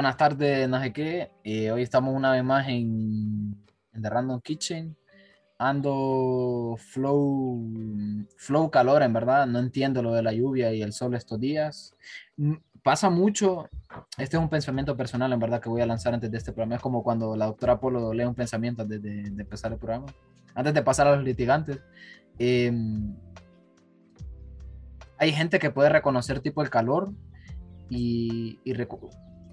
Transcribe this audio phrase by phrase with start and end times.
[0.00, 1.30] Buenas tardes, no sé qué.
[1.44, 3.54] Eh, hoy estamos una vez más en,
[3.92, 4.96] en The Random Kitchen.
[5.58, 7.70] Ando flow,
[8.38, 9.46] flow calor, en verdad.
[9.46, 11.94] No entiendo lo de la lluvia y el sol estos días.
[12.38, 13.68] Mm, Pasa mucho.
[14.16, 16.76] Este es un pensamiento personal, en verdad, que voy a lanzar antes de este programa.
[16.76, 20.06] Es como cuando la doctora Polo lee un pensamiento antes de, de empezar el programa.
[20.54, 21.78] Antes de pasar a los litigantes.
[22.38, 22.72] Eh,
[25.18, 27.12] hay gente que puede reconocer tipo el calor
[27.90, 28.72] y, y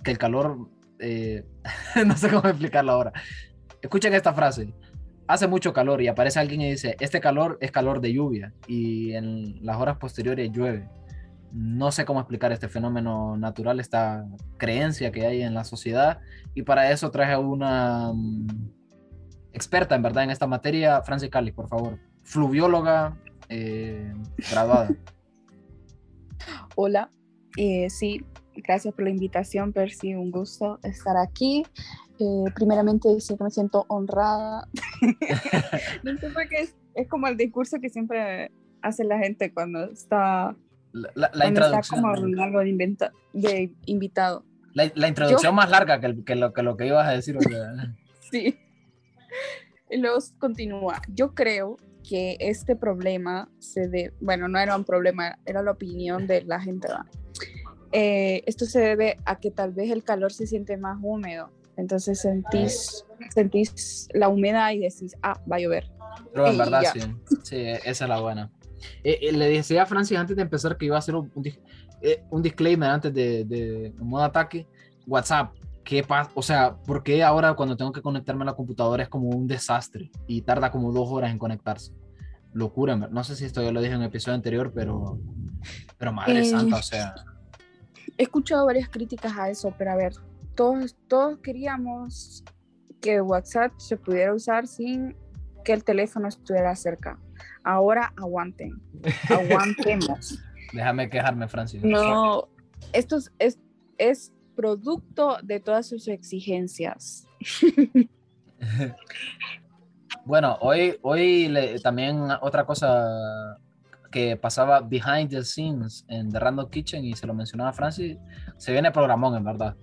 [0.07, 1.43] que el calor, eh,
[2.05, 3.11] no sé cómo explicarlo ahora.
[3.81, 4.73] Escuchen esta frase.
[5.27, 9.11] Hace mucho calor y aparece alguien y dice, este calor es calor de lluvia y
[9.11, 10.87] en las horas posteriores llueve.
[11.51, 16.21] No sé cómo explicar este fenómeno natural, esta creencia que hay en la sociedad
[16.55, 18.47] y para eso traje a una mm,
[19.51, 21.99] experta en verdad en esta materia, Francis Cali, por favor.
[22.23, 23.17] Fluvióloga
[23.49, 24.13] eh,
[24.49, 24.89] graduada.
[26.77, 27.11] Hola,
[27.57, 28.23] eh, sí,
[28.63, 31.63] gracias por la invitación, Percy, un gusto estar aquí.
[32.19, 34.67] Eh, primeramente decir que me siento honrada.
[36.03, 39.83] no sé por qué es, es como el discurso que siempre hace la gente cuando
[39.85, 40.55] está,
[40.91, 44.43] La, la- la cuando está como algo de, inventa- de invitado.
[44.73, 47.37] La, la introducción más larga que, que lo, que lo que ibas a decir.
[48.31, 48.57] Sí.
[49.89, 51.01] Y luego continúa.
[51.07, 56.27] Yo creo que este problema se debe, bueno, no era un problema, era la opinión
[56.27, 56.87] de la gente.
[57.91, 61.51] Eh, esto se debe a que tal vez el calor se siente más húmedo.
[61.77, 65.89] Entonces sentís, sentís la humedad y decís, ah, va a llover.
[66.33, 66.91] Pero en verdad ya.
[66.91, 66.99] sí.
[67.43, 68.51] Sí, esa es la buena.
[69.03, 71.43] Eh, eh, le decía a Francis antes de empezar que iba a hacer un, un
[72.01, 74.67] eh, disclaimer antes de, de en modo ataque.
[75.05, 75.53] WhatsApp.
[75.83, 76.31] ¿Qué pasa?
[76.35, 79.47] O sea, ¿por qué ahora cuando tengo que conectarme a la computadora es como un
[79.47, 81.93] desastre y tarda como dos horas en conectarse?
[82.53, 85.19] Locura, no sé si esto yo lo dije en el episodio anterior, pero,
[85.97, 87.15] pero madre Eh, santa, o sea,
[88.17, 90.13] He escuchado varias críticas a eso, pero a ver,
[90.55, 92.43] todos, todos queríamos
[93.01, 95.15] que WhatsApp se pudiera usar sin
[95.63, 97.19] que el teléfono estuviera cerca.
[97.63, 98.81] Ahora aguanten,
[99.29, 100.39] aguantemos.
[100.73, 101.83] déjame quejarme, Francis.
[101.83, 102.47] No,
[102.93, 103.59] esto es, es,
[103.97, 107.27] es producto de todas sus exigencias.
[110.25, 113.57] Bueno, hoy, hoy le- también otra cosa
[114.17, 118.17] que pasaba behind the scenes en The Random Kitchen y se lo mencionaba Francis,
[118.57, 119.75] se viene programón en verdad.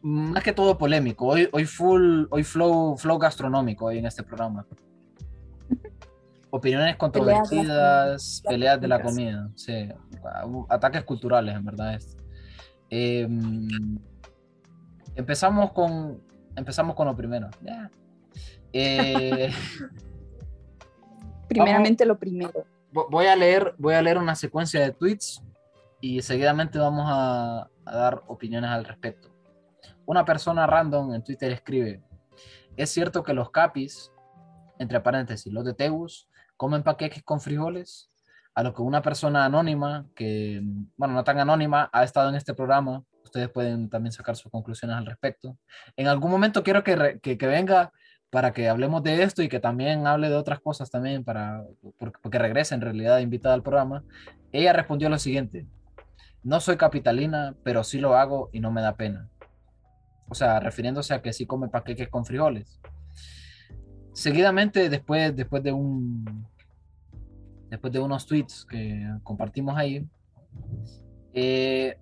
[0.00, 4.66] Más que todo polémico, hoy, hoy full, hoy flow, flow gastronómico hoy en este programa.
[6.50, 9.90] Opiniones controvertidas, peleas de la comida, sí,
[10.70, 12.16] ataques culturales en verdad es.
[12.88, 13.28] Eh,
[15.14, 16.22] empezamos con
[16.56, 17.50] empezamos con lo primero.
[17.60, 17.90] ya.
[18.72, 19.50] Eh,
[21.48, 22.64] Primeramente lo primero.
[22.92, 25.42] Vo- voy a leer, voy a leer una secuencia de tweets
[26.00, 29.28] y seguidamente vamos a, dar opiniones al respecto.
[30.06, 32.02] Una persona random en Twitter escribe:
[32.76, 34.12] Es cierto que los capis,
[34.78, 38.06] entre paréntesis, los de Tegus, comen paqueques con frijoles.
[38.54, 40.60] A lo que una persona anónima, que,
[40.96, 43.02] bueno, no tan anónima, ha estado en este programa.
[43.24, 45.56] Ustedes pueden también sacar sus conclusiones al respecto.
[45.96, 47.92] En algún momento quiero que, que venga
[48.30, 51.64] para que hablemos de esto y que también hable de otras cosas también, para,
[51.98, 54.04] porque, regrese en realidad invitada al programa.
[54.52, 55.66] Ella respondió lo siguiente,
[56.42, 59.28] no soy capitalina, pero sí lo hago y no me da pena.
[60.28, 62.80] O sea, refiriéndose a que sí come paqueques con frijoles.
[64.12, 66.46] Seguidamente, después, después de un
[67.68, 70.04] después de unos tweets que compartimos ahí,
[71.32, 71.96] eh,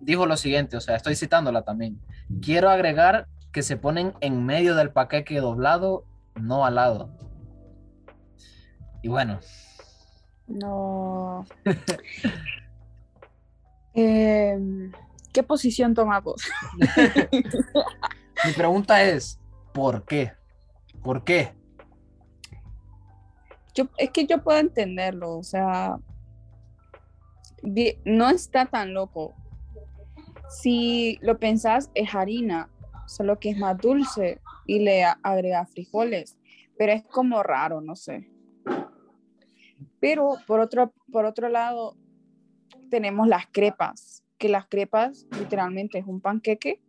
[0.00, 2.00] dijo lo siguiente, o sea, estoy citándola también.
[2.40, 6.04] Quiero agregar que se ponen en medio del paquete doblado,
[6.36, 7.10] no al lado.
[9.02, 9.40] Y bueno,
[10.46, 11.44] No.
[13.94, 14.92] Em,
[15.32, 16.40] ¿Qué posición tomas vos?
[18.44, 19.40] mi pregunta es,
[19.74, 20.34] ¿por qué?
[21.02, 21.52] ¿Por qué?
[23.74, 25.98] Yo, es que yo puedo entenderlo, o sea,
[28.04, 29.34] no está tan loco.
[30.48, 32.70] Si lo pensás, es harina,
[33.08, 36.36] solo que es más dulce y le agrega frijoles,
[36.76, 38.30] pero es como raro, no sé.
[40.00, 41.96] Pero por otro, por otro lado,
[42.90, 46.80] tenemos las crepas, que las crepas literalmente es un panqueque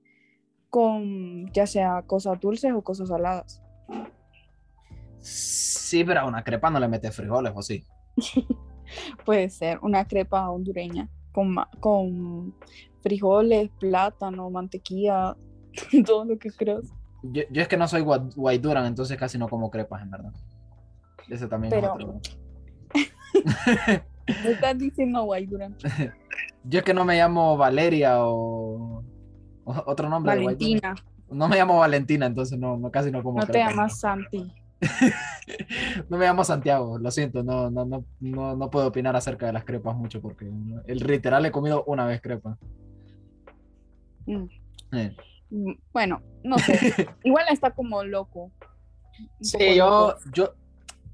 [0.69, 3.61] con ya sea cosas dulces o cosas saladas.
[5.19, 7.83] Sí, pero a una crepa no le metes frijoles, ¿o sí?
[9.25, 12.55] Puede ser una crepa hondureña con, con
[13.01, 15.35] frijoles, plátano, mantequilla,
[16.05, 16.91] todo lo que creas.
[17.23, 20.31] Yo, yo es que no soy gua- guayduran, entonces casi no como crepas, en verdad.
[21.29, 22.19] Ese también Pero- es otro.
[24.43, 25.87] Me estás diciendo guay durante.
[26.63, 29.03] Yo es que no me llamo Valeria o,
[29.63, 30.35] o otro nombre.
[30.35, 30.43] de.
[30.43, 30.93] Valentina.
[31.31, 34.51] No me llamo Valentina, entonces no, no casi no como No te llamas Santi.
[36.09, 39.53] No me llamo Santiago, lo siento, no, no, no, no, no puedo opinar acerca de
[39.53, 40.45] las crepas mucho porque
[40.87, 42.57] el literal he comido una vez crepa.
[44.25, 44.45] Mm.
[44.93, 45.15] Eh.
[45.49, 46.73] Mm, Bueno, no sé.
[47.23, 48.51] Igual está como loco.
[49.41, 50.15] Sí, yo, loco.
[50.33, 50.53] yo,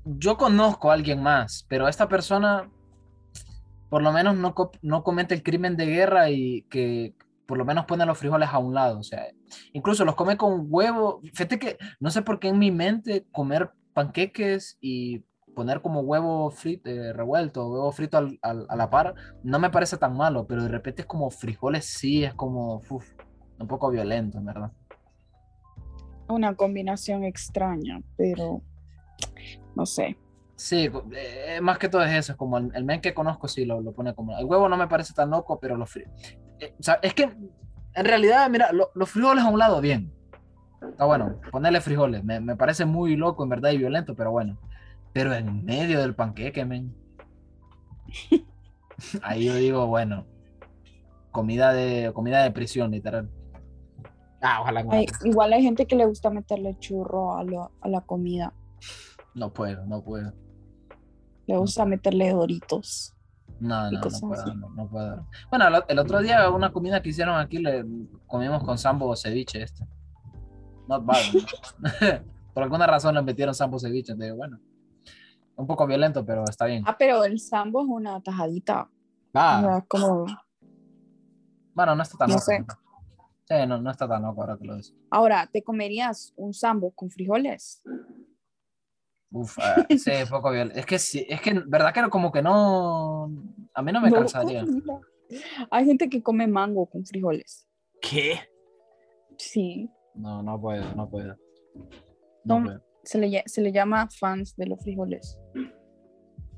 [0.05, 2.69] yo conozco a alguien más, pero esta persona
[3.89, 7.13] por lo menos no, no comete el crimen de guerra y que
[7.47, 8.99] por lo menos pone los frijoles a un lado.
[8.99, 9.27] O sea,
[9.73, 11.21] incluso los come con huevo.
[11.33, 15.23] Fíjate que no sé por qué en mi mente comer panqueques y
[15.55, 19.69] poner como huevo frito, eh, revuelto, huevo frito al- al- a la par, no me
[19.69, 23.05] parece tan malo, pero de repente es como frijoles, sí, es como uf,
[23.59, 24.71] un poco violento, en verdad.
[26.27, 28.61] Una combinación extraña, pero
[29.75, 30.17] no sé.
[30.55, 33.65] Sí, eh, más que todo es eso, es como el, el men que conozco sí
[33.65, 34.37] lo, lo pone como...
[34.37, 36.37] El huevo no me parece tan loco, pero los frijoles...
[36.79, 40.11] o sea, es que en realidad, mira, lo- los frijoles a un lado, bien.
[40.89, 42.23] Está bueno, ponerle frijoles.
[42.23, 44.57] Me, me parece muy loco, en verdad, y violento, pero bueno.
[45.13, 46.93] Pero en medio del panqueque, men.
[49.23, 50.25] Ahí yo digo, bueno,
[51.31, 53.29] comida de, comida de prisión, literal.
[54.41, 54.91] Ah, ojalá no.
[54.91, 58.53] Hay- igual hay gente que le gusta meterle churro a, lo- a la comida.
[59.33, 60.33] No puedo, no puedo.
[61.47, 63.13] Le gusta meterle doritos.
[63.59, 65.27] No, no, no puedo, no, no puedo.
[65.49, 67.85] Bueno, el, otro día una comida que hicieron aquí le
[68.27, 69.87] comimos con sambo ceviche este.
[70.87, 71.17] Not bad.
[72.53, 74.11] Por alguna razón le metieron sambo ceviche.
[74.13, 74.59] Entonces, bueno,
[75.55, 76.83] un poco violento, pero está bien.
[76.85, 78.83] Ah, pero el sambo es una tajadita.
[78.83, 78.89] O
[79.33, 80.25] Ah, sea, como
[81.73, 82.45] bueno, no está tan no loco.
[82.45, 82.59] sé.
[82.59, 82.65] ¿no?
[83.47, 84.95] Sí, no, no está tan loco ahora que lo dices.
[85.11, 87.83] Ahora, ¿te comerías un sambo con frijoles?
[89.31, 90.79] Uf, ah, sí, poco violento.
[90.79, 93.25] Es que sí, es que verdad que como que no,
[93.73, 94.63] a mí no me No, cansaría.
[94.67, 94.99] mira.
[95.71, 97.67] Hay gente que come mango con frijoles.
[98.01, 98.39] ¿Qué?
[99.37, 101.35] Sí, No, no puedo, no puedo.
[102.45, 102.81] No puedo.
[103.03, 105.37] se le, se le llama fans de los frijoles.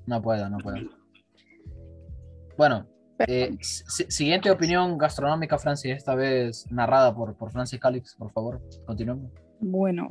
[0.06, 0.78] No puedo, no puedo.
[2.58, 2.88] Bueno,
[3.28, 8.62] eh, si- siguiente opinión gastronómica, Francis, esta vez narrada por, por Francis Calix, por favor,
[8.86, 9.32] continuemos.
[9.60, 10.10] Bueno,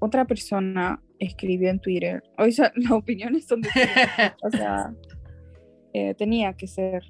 [0.00, 2.22] otra persona escribió en Twitter.
[2.38, 4.34] O sea, las opiniones son de Twitter.
[4.42, 4.92] O sea,
[5.92, 7.04] eh, tenía que ser.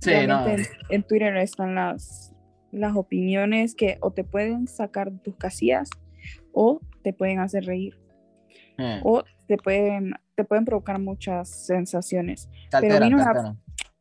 [0.00, 0.46] sí, no.
[0.46, 2.34] En, en Twitter están las,
[2.72, 5.88] las opiniones que o te pueden sacar de tus casillas
[6.52, 7.94] o te pueden hacer reír
[8.78, 12.48] eh, o te pueden, te pueden provocar muchas sensaciones.
[12.70, 13.56] te pero alteran, vino te.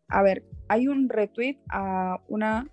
[0.08, 2.68] A ver, hay un retweet a una,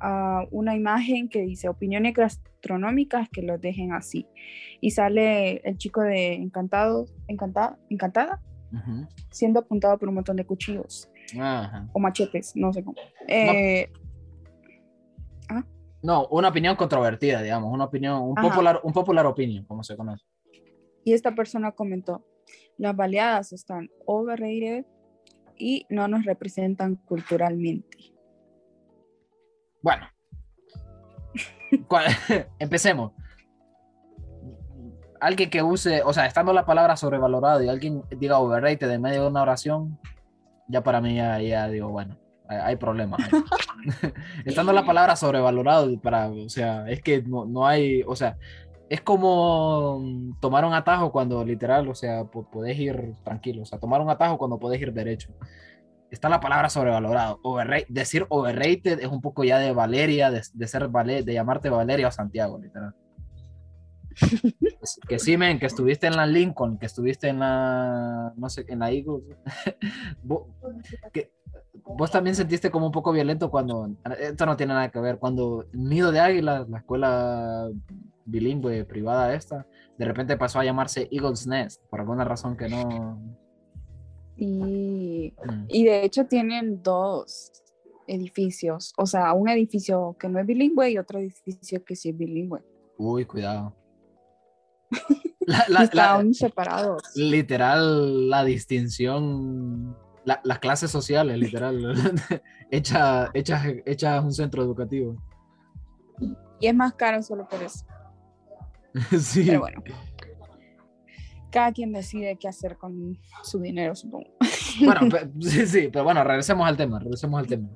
[0.00, 4.26] a una imagen que dice opiniones gastronómicas que los dejen así.
[4.80, 8.40] Y sale el chico de Encantado, Encantada, Encantada,
[8.72, 9.06] Ujú.
[9.30, 11.88] siendo apuntado por un montón de cuchillos Ajá.
[11.92, 12.96] o machetes, no sé cómo.
[13.28, 13.90] Eh,
[16.04, 18.48] No, una opinión controvertida, digamos, una opinión, un Ajá.
[18.48, 20.24] popular, un popular opinion, como se conoce.
[21.04, 22.26] Y esta persona comentó,
[22.76, 24.84] las baleadas están overrated
[25.56, 27.98] y no nos representan culturalmente.
[29.82, 30.06] Bueno,
[31.88, 32.06] ¿Cuál-
[32.58, 33.12] empecemos.
[35.20, 39.22] Alguien que use, o sea, estando la palabra sobrevalorado y alguien diga overrated en medio
[39.22, 39.98] de una oración,
[40.66, 42.16] ya para mí ya, ya digo, bueno,
[42.48, 43.20] hay, problemas.
[44.44, 48.36] estando la palabra sobrevalorado, para, o sea, es que no, no hay, o sea,
[48.92, 53.64] es como mm, tomar un atajo cuando literal, o sea, po- podés ir tranquilo, o
[53.64, 55.30] sea, tomar un atajo cuando podés ir derecho.
[56.10, 57.40] Está la palabra sobrevalorado.
[57.42, 61.70] Overra- decir overrated es un poco ya de Valeria, de, de ser Vale, de llamarte
[61.70, 62.94] Valeria o Santiago, literal.
[65.08, 68.80] que sí, men, que estuviste en la Lincoln, que estuviste en la, no sé, en
[68.80, 69.22] la Eagles.
[70.22, 70.42] vos,
[71.14, 71.32] que-
[71.82, 73.88] vos también sentiste como un poco violento cuando,
[74.20, 77.70] esto no tiene nada que ver, cuando Nido de Águila, la escuela
[78.24, 79.66] bilingüe privada esta,
[79.98, 83.20] de repente pasó a llamarse Eagles Nest, por alguna razón que no...
[84.36, 85.64] Y, Mm.
[85.68, 87.52] y de hecho tienen dos
[88.06, 92.16] edificios, o sea, un edificio que no es bilingüe y otro edificio que sí es
[92.16, 92.60] bilingüe.
[92.98, 93.74] Uy, cuidado.
[95.46, 97.02] La- la- están separados.
[97.16, 101.78] literal, la distinción, la- las clases sociales, literal,
[102.70, 105.16] hecha, hecha, hecha un centro educativo.
[106.60, 107.84] Y es más caro solo por eso.
[109.18, 109.44] Sí.
[109.46, 109.82] Pero bueno.
[111.50, 114.30] Cada quien decide qué hacer con su dinero, supongo.
[114.80, 115.00] Bueno,
[115.40, 117.68] sí, sí, pero bueno, regresemos al tema, regresemos al tema.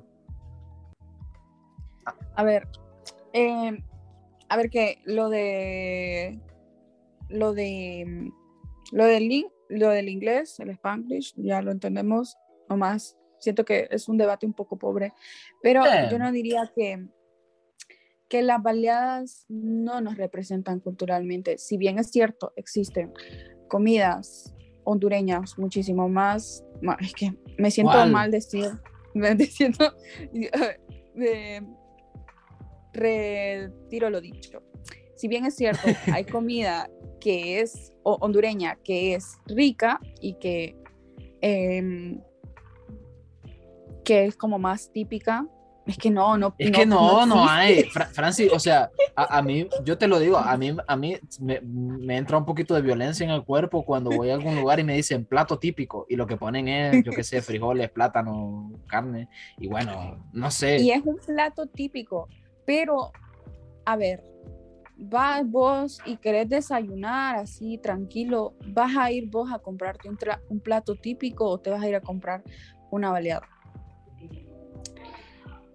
[2.35, 2.67] A ver,
[3.33, 3.77] eh,
[4.49, 6.39] a ver que lo de
[7.29, 8.31] lo de
[8.91, 12.37] lo del lo del inglés, el spanglish, ya lo entendemos,
[12.69, 15.13] nomás siento que es un debate un poco pobre,
[15.61, 17.07] pero yo no diría que,
[18.29, 21.57] que las baleadas no nos representan culturalmente.
[21.57, 23.13] Si bien es cierto, existen
[23.67, 24.53] comidas
[24.83, 26.63] hondureñas muchísimo más,
[27.01, 28.69] es que me siento mal decir,
[29.13, 29.93] me siento,
[32.93, 34.63] retiro lo dicho.
[35.15, 35.81] Si bien es cierto,
[36.13, 40.77] hay comida que es hondureña, que es rica y que,
[41.41, 42.21] em,
[44.05, 45.47] que es como más típica,
[45.87, 46.53] es que no, no.
[46.57, 47.83] Es que no, no, hay.
[48.11, 52.17] Francis, o sea, a, mí, yo te lo digo, a mí, a mí me, me,
[52.17, 54.95] entra un poquito de violencia en el cuerpo cuando voy a algún lugar y me
[54.95, 59.67] dicen plato típico y lo que ponen es, yo qué sé, frijoles, plátano, carne y
[59.67, 60.77] bueno, no sé.
[60.79, 62.27] Y es un plato típico,
[62.65, 63.11] pero,
[63.85, 64.25] a ver,
[64.97, 70.17] vas vos y querés desayunar así tranquilo, vas a ir vos a comprarte un,
[70.49, 72.43] un plato típico o te vas a ir a comprar
[72.91, 73.47] una baleada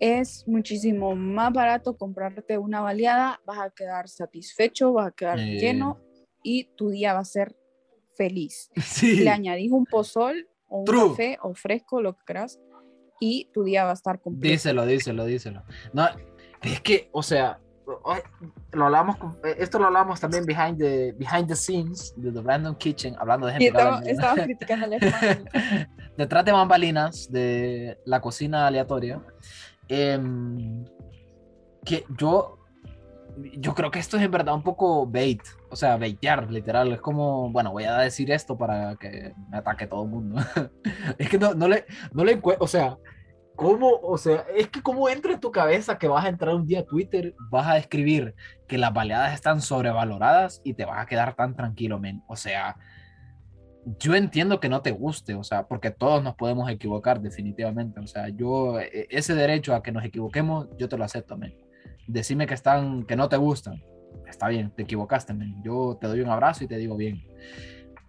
[0.03, 6.01] es muchísimo más barato comprarte una baleada, vas a quedar satisfecho, vas a quedar lleno
[6.43, 7.55] y tu día va a ser
[8.17, 8.73] feliz.
[9.01, 12.59] Le añadís un pozol o un café o fresco, lo que quieras,
[13.21, 14.51] y tu día va a estar completo.
[14.51, 15.63] Díselo, díselo, díselo.
[15.93, 16.09] No,
[16.63, 17.61] es que, o sea,
[18.73, 22.75] lo hablamos, eh, esto lo hablamos también behind the, behind the scenes de The Random
[22.75, 23.67] Kitchen, hablando de gente.
[23.69, 24.97] Estaba, estaba criticando
[26.17, 29.23] Detrás de bambalinas de la cocina aleatoria.
[29.95, 30.87] Em,
[31.85, 32.59] que yo,
[33.59, 36.91] yo creo que esto es en verdad un poco bait, o sea, baitear, literal.
[36.93, 40.41] Es como, bueno, voy a decir esto para que me ataque todo el mundo.
[41.19, 42.97] es que no, no le, no le o sea,
[43.55, 46.67] ¿cómo, o sea, es que cómo entra en tu cabeza que vas a entrar un
[46.67, 48.35] día a Twitter, vas a escribir
[48.67, 52.23] que las baleadas están sobrevaloradas y te vas a quedar tan tranquilo, men.
[52.29, 52.79] O sea,
[53.85, 58.07] yo entiendo que no te guste, o sea, porque todos nos podemos equivocar definitivamente, o
[58.07, 61.57] sea, yo e, ese derecho a que nos equivoquemos, yo te lo acepto, men.
[62.07, 63.83] Decime que están que no te gustan.
[64.27, 65.63] Está bien, te equivocaste, men.
[65.63, 67.23] Yo te doy un abrazo y te digo bien.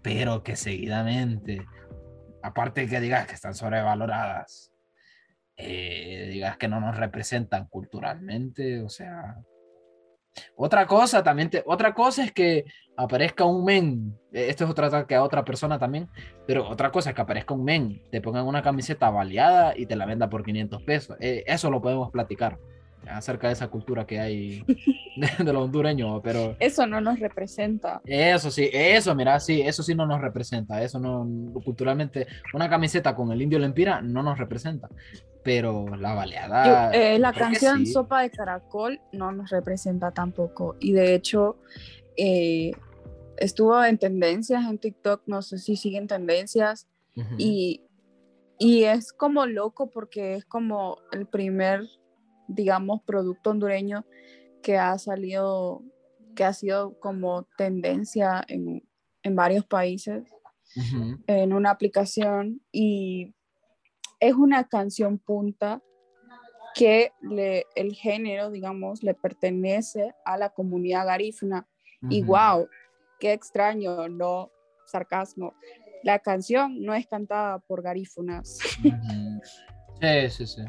[0.01, 1.65] Pero que seguidamente,
[2.41, 4.71] aparte de que digas que están sobrevaloradas,
[5.57, 9.37] eh, digas que no nos representan culturalmente, o sea,
[10.55, 15.15] otra cosa también, otra cosa es que aparezca un men, e, esto es otro ataque
[15.15, 16.09] a otra persona también,
[16.45, 19.95] pero otra cosa es que aparezca un men, te pongan una camiseta baleada y te
[19.95, 21.17] la venda por 500 pesos.
[21.19, 22.59] E, eso lo podemos platicar
[23.07, 24.63] acerca de esa cultura que hay
[25.39, 26.55] de, los hondureños, pero...
[26.59, 28.01] Eso no nos representa.
[28.05, 31.27] Eso sí, eso, mira, sí, eso sí no nos representa, eso no,
[31.63, 34.89] culturalmente, una camiseta con el indio Lempira no nos representa,
[35.43, 36.91] pero la baleada.
[36.91, 40.75] Eh, la canción Sopa de Caracol no nos representa tampoco.
[40.79, 41.57] Y de hecho,
[42.17, 42.71] eh,
[43.37, 46.87] estuvo en tendencias en TikTok, no sé si siguen tendencias.
[47.37, 47.81] y,
[48.57, 51.81] y es como loco porque es como el primer,
[52.47, 54.05] digamos, producto hondureño
[54.61, 55.83] que ha salido,
[56.35, 58.87] que ha sido como tendencia en,
[59.23, 60.23] en varios países.
[61.27, 63.35] en una aplicación y
[64.19, 65.83] es una canción punta
[66.73, 71.67] que le, el género, digamos, le pertenece a la comunidad garífuna.
[72.09, 72.67] Y wow,
[73.19, 74.51] qué extraño, no
[74.85, 75.53] sarcasmo.
[76.03, 78.57] La canción no es cantada por garífunas.
[80.01, 80.61] Sí, sí, sí.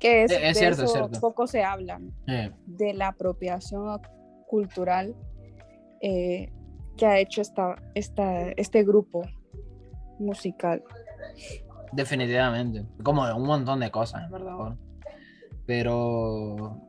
[0.00, 1.20] Que es, es, cierto, es cierto.
[1.20, 2.00] Poco se habla
[2.66, 4.00] de la apropiación
[4.46, 5.14] cultural
[6.00, 6.50] eh,
[6.96, 9.22] que ha hecho esta, esta, este grupo
[10.18, 10.82] musical.
[11.92, 12.84] Definitivamente.
[13.02, 14.76] Como un montón de cosas, verdad.
[15.66, 16.80] Pero,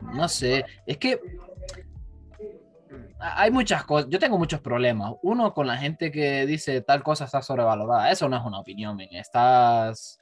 [0.00, 1.20] no sé, es que
[3.18, 5.14] hay muchas cosas, yo tengo muchos problemas.
[5.22, 8.10] Uno con la gente que dice tal cosa está sobrevalorada.
[8.10, 10.21] Eso no es una opinión, Estás mm,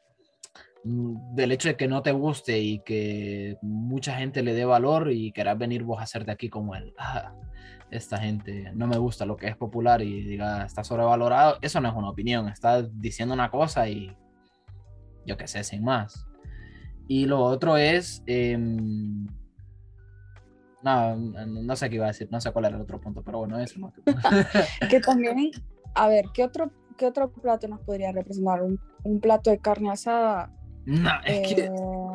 [0.83, 5.33] del hecho de que no te guste y que mucha gente le dé valor y
[5.33, 7.35] querás venir vos a hacerte aquí como el, ah,
[7.91, 11.89] esta gente no me gusta lo que es popular y diga está sobrevalorado, eso no
[11.89, 14.17] es una opinión, está diciendo una cosa y
[15.27, 16.27] yo qué sé, sin más.
[17.07, 19.27] Y lo otro es, em,
[20.83, 23.39] no, no sé qué iba a decir, no sé cuál era el otro punto, pero
[23.39, 23.79] bueno, eso.
[23.81, 23.93] No.
[24.89, 25.51] que también,
[25.95, 28.63] a ver, ¿qué otro, qué otro plato nos podría representar?
[28.63, 30.53] ¿Un, plato de carne asada?
[30.87, 31.71] No, es que eh,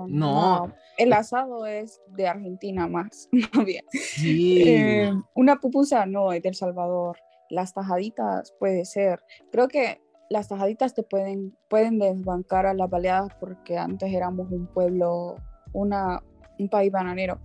[0.08, 0.74] no.
[0.98, 3.30] El asado es de Argentina más,
[3.66, 3.84] bien.
[3.92, 4.64] Sí.
[4.68, 7.18] Eh, una pupusa no, es del Salvador.
[7.50, 9.22] Las tajaditas puede ser.
[9.52, 14.68] Creo que las tajaditas te pueden, pueden desbancar a las baleadas porque antes éramos un
[14.68, 15.36] pueblo,
[15.74, 16.24] una,
[16.58, 17.40] un país bananero.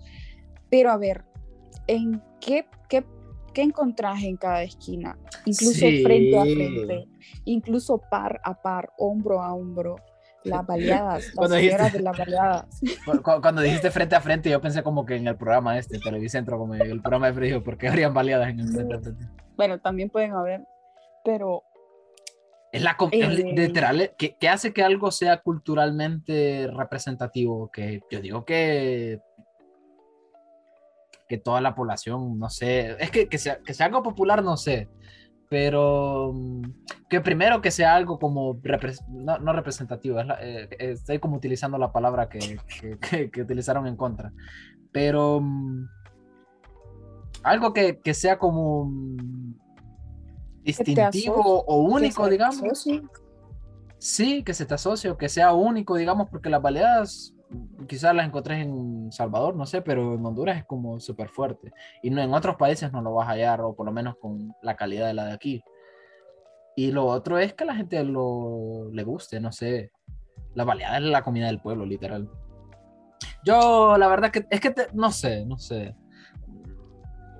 [0.71, 1.25] Pero a ver,
[1.87, 3.05] ¿en qué, qué,
[3.53, 5.19] qué encontrás en cada esquina?
[5.45, 7.09] Incluso frente a frente,
[7.45, 9.97] incluso par a par, hombro a hombro.
[10.45, 12.81] Las baleadas, las Cuando dijiste- señoras de las baleadas.
[13.05, 15.99] Cu- cu- Cuando dijiste frente a frente, yo pensé como que en el programa este,
[15.99, 19.25] Televicentro, como el programa de Frío, porque habrían baleadas en el frente a frente.
[19.57, 20.63] Bueno, también pueden haber,
[21.25, 21.63] pero
[22.73, 23.53] Es la es Eh.
[23.55, 27.69] literal, eh, ¿qué, qué hace que algo sea culturalmente representativo?
[27.71, 29.21] Que yo digo que
[31.29, 34.57] que toda la población, no sé, es que, que, sea, que sea algo popular, no
[34.57, 34.89] sé,
[35.51, 36.63] pero mm,
[37.09, 38.61] que primero que sea algo como,
[39.09, 42.39] no, no representativo, es la- eh, estoy como utilizando la palabra que,
[42.81, 44.33] que- que- que utilizaron en contra,
[44.93, 45.89] pero mm,
[47.43, 49.55] algo que, que sea como mm,
[50.63, 51.35] distintivo
[51.67, 52.57] o único, digamos.
[53.99, 57.35] Sí, que se te asocie o que sea único, digamos, porque las baleadas
[57.89, 61.73] quizás las encontres en Salvador, no sé, pero en Honduras es como súper fuerte.
[62.03, 64.55] Y no, en otros países no lo vas a hallar, o por lo menos con
[64.63, 65.63] la calidad de la de aquí.
[66.77, 69.91] Y lo otro es que a la gente lo, le guste, no sé.
[70.55, 72.29] La baleada es la comida del pueblo, literal.
[73.45, 75.95] Yo, la verdad que es que no sé, no sé.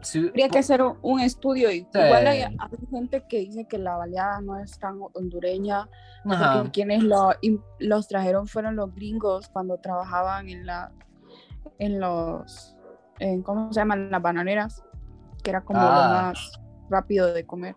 [0.03, 1.71] Si- Habría que hacer un- estudio.
[1.71, 1.87] Y Sí.
[1.95, 2.57] Igual hay, hay
[2.91, 5.89] gente que dice que la baleada no es tan hondureña,
[6.25, 6.55] Ajá.
[6.57, 7.31] porque quienes lo,
[7.79, 10.93] los trajeron fueron los gringos cuando trabajaban en la
[11.79, 12.77] en los
[13.19, 14.11] en, ¿cómo se llaman?
[14.11, 14.83] las bananeras,
[15.43, 16.23] que era como lo Ah.
[16.33, 16.53] más
[16.89, 17.75] rápido de comer.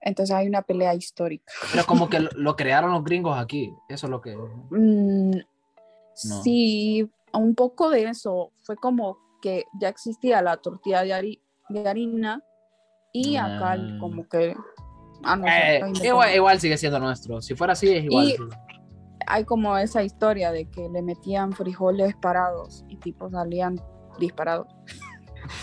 [0.00, 1.52] Entonces hay una pelea histórica.
[1.72, 4.34] Pero como que lo, lo crearon los gringos aquí, eso es lo que...
[4.70, 5.30] Mm,
[6.28, 6.42] No.
[6.42, 8.50] Sí, un poco de eso.
[8.62, 12.42] Fue como que ya existía la tortilla de, hari- de harina
[13.12, 13.96] y acá Ah.
[14.00, 14.54] como que...
[15.24, 17.40] Ah, no Eh, igual, igual sigue siendo nuestro.
[17.40, 18.26] Si fuera así, es igual.
[18.28, 18.36] Y-.
[19.28, 23.80] Hay como esa historia de que le metían frijoles parados y tipo salían
[24.20, 24.68] disparados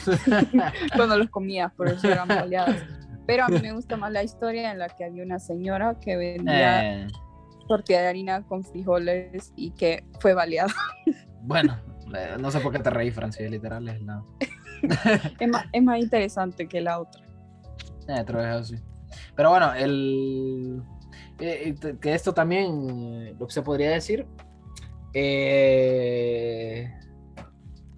[0.95, 2.83] cuando los comías, por eso eran baleadas.
[3.25, 6.17] Pero a mí me gusta más la historia en la que había una señora que
[6.17, 7.07] vendía Eh,
[7.69, 10.73] tortilla de harina con frijoles y que fue baleada.
[11.41, 11.77] bueno,
[12.39, 14.23] no sé por qué te reí, Francis, literal es la...
[15.39, 17.23] Es más, es más interesante que la otra.
[18.07, 18.75] Eh, así.
[19.35, 20.83] Pero bueno, el...
[21.39, 24.27] eh, eh, que esto también, eh, lo que se podría decir,
[25.13, 26.91] eh,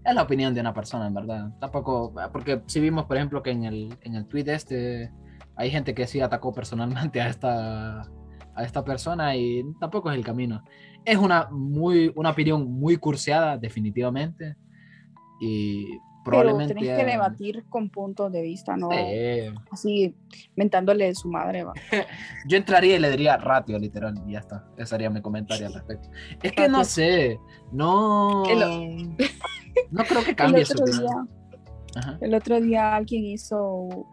[0.04, 1.50] es la opinión de una persona, en verdad.
[1.60, 5.12] Tampoco, porque si vimos, por ejemplo, que en el, en el tweet este,
[5.56, 10.24] hay gente que sí atacó personalmente a esta, a esta persona y tampoco es el
[10.24, 10.64] camino.
[11.06, 14.56] Es una, muy, una opinión muy curseada, definitivamente.
[15.40, 16.74] Y Pero probablemente...
[16.74, 19.54] tenés que debatir con puntos de vista, no Sí.
[19.72, 20.16] así
[20.56, 21.64] mentándole de su madre.
[21.64, 21.74] va.
[22.48, 24.66] Yo entraría y le diría ratio, literal, y ya está.
[24.78, 26.10] Ese sería mi comentario al respecto.
[26.42, 27.40] Es que no sé,
[27.72, 28.44] no.
[28.46, 29.16] El-
[29.92, 31.28] No creo que cambie su día,
[31.98, 32.18] Ajá.
[32.22, 33.62] el otro día alguien hizo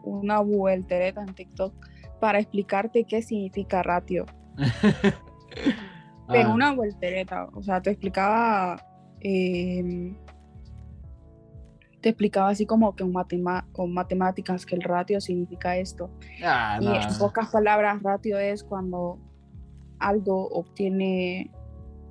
[0.03, 1.73] una vueltereta en TikTok
[2.21, 4.27] para explicarte qué significa ratio.
[6.29, 8.83] Pero Ah, una voltereta, o sea, te explicaba,
[9.21, 10.15] eh,
[12.01, 16.11] te explicaba así como que en matema- con matemáticas que el ratio significa esto.
[16.45, 19.19] ah, Y en pocas palabras, ratio es cuando
[19.99, 21.51] algo obtiene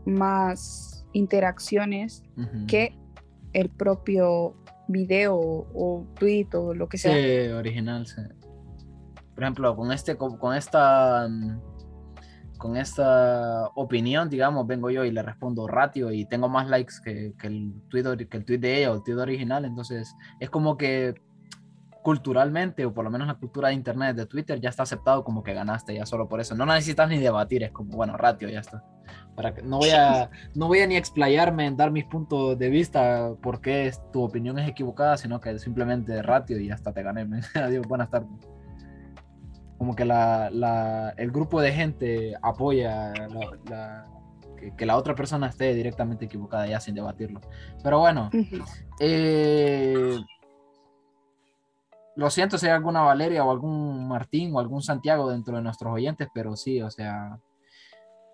[0.06, 2.24] más interacciones
[2.68, 2.98] que
[3.54, 4.56] el propio
[4.88, 7.14] video o tweet o lo que sea.
[7.16, 8.22] Sí, original, sí.
[9.36, 11.60] Por ejemplo, con este, con, con esta mm,
[12.62, 17.34] con esta opinión, digamos, vengo yo y le respondo ratio y tengo más likes que,
[17.40, 20.78] que el tweet, que el tweet de ella o el tweet original, entonces es como
[20.78, 21.16] que
[22.04, 25.42] culturalmente, o por lo menos la cultura de internet de Twitter, ya está aceptado como
[25.42, 26.54] que ganaste ya solo por eso.
[26.54, 28.84] No necesitas ni debatir, es como, bueno, ratio, ya está.
[29.36, 32.70] Para que, no, voy a, no voy a ni explayarme en dar mis puntos de
[32.70, 37.02] vista por qué tu opinión es equivocada, sino que simplemente ratio y ya está, te
[37.02, 37.28] gané.
[37.56, 38.30] Adiós, buenas tardes.
[39.82, 43.12] Como que la, la- el grupo de gente apoya
[43.68, 44.06] la-
[44.56, 47.42] que, que la otra persona esté directamente equivocada ya sin debatirlo.
[47.84, 48.30] Pero bueno,
[49.00, 50.20] eh,
[52.16, 55.92] lo siento si hay alguna Valeria o algún Martín o algún Santiago dentro de nuestros
[55.92, 57.40] oyentes, pero sí, o sea,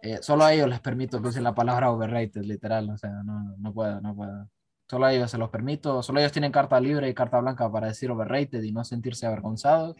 [0.01, 3.55] eh, solo a ellos les permito que usen la palabra overrated, literal, o sea, no,
[3.57, 4.49] no puedo, no puedo.
[4.89, 7.88] Solo a ellos se los permito, solo ellos tienen carta libre y carta blanca para
[7.88, 9.95] decir overrated y no sentirse avergonzados,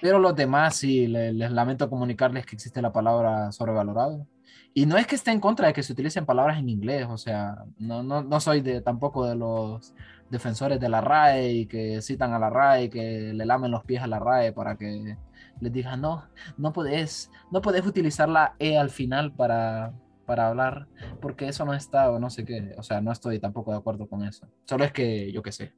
[0.00, 4.26] pero los demás sí, le- les lamento comunicarles que existe la palabra sobrevalorado.
[4.74, 7.16] Y no es que esté en contra de que se utilicen palabras en inglés, o
[7.18, 9.94] sea, no, no, no soy de, tampoco de los
[10.30, 13.84] defensores de la RAE y que citan a la RAE y que le lamen los
[13.84, 15.16] pies a la RAE para que
[15.60, 16.24] les digan, no,
[16.58, 19.92] no puedes, no puedes utilizar la E al final para,
[20.26, 20.88] para hablar,
[21.20, 24.06] porque eso no está o no sé qué, o sea, no estoy tampoco de acuerdo
[24.08, 24.46] con eso.
[24.64, 25.72] Solo es que yo qué sé.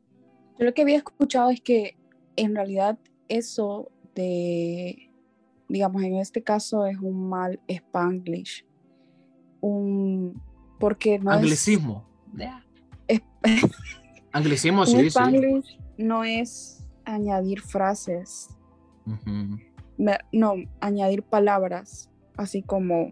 [0.58, 1.96] Yo lo que había escuchado es que
[2.36, 5.10] en realidad eso de,
[5.68, 8.64] digamos, en este caso es un mal spanglish.
[9.60, 10.40] un...
[10.80, 12.04] Porque no Anglicismo.
[13.08, 13.20] es...
[14.32, 15.06] Anglicismo, un sí, sí.
[15.08, 18.48] Spanglish no es añadir frases,
[19.06, 19.58] Ujú,
[19.96, 23.10] me- no, añadir palabras, así como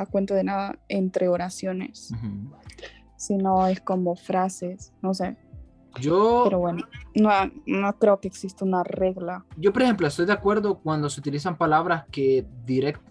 [0.00, 2.54] a cuento de nada, entre oraciones, ujú.
[3.16, 5.36] sino es como frases, no sé.
[6.00, 6.84] Yo, Pero bueno,
[7.16, 7.30] no,
[7.66, 9.44] no creo que exista una regla.
[9.56, 13.02] yo, por ejemplo, estoy de acuerdo cuando se utilizan palabras que direct,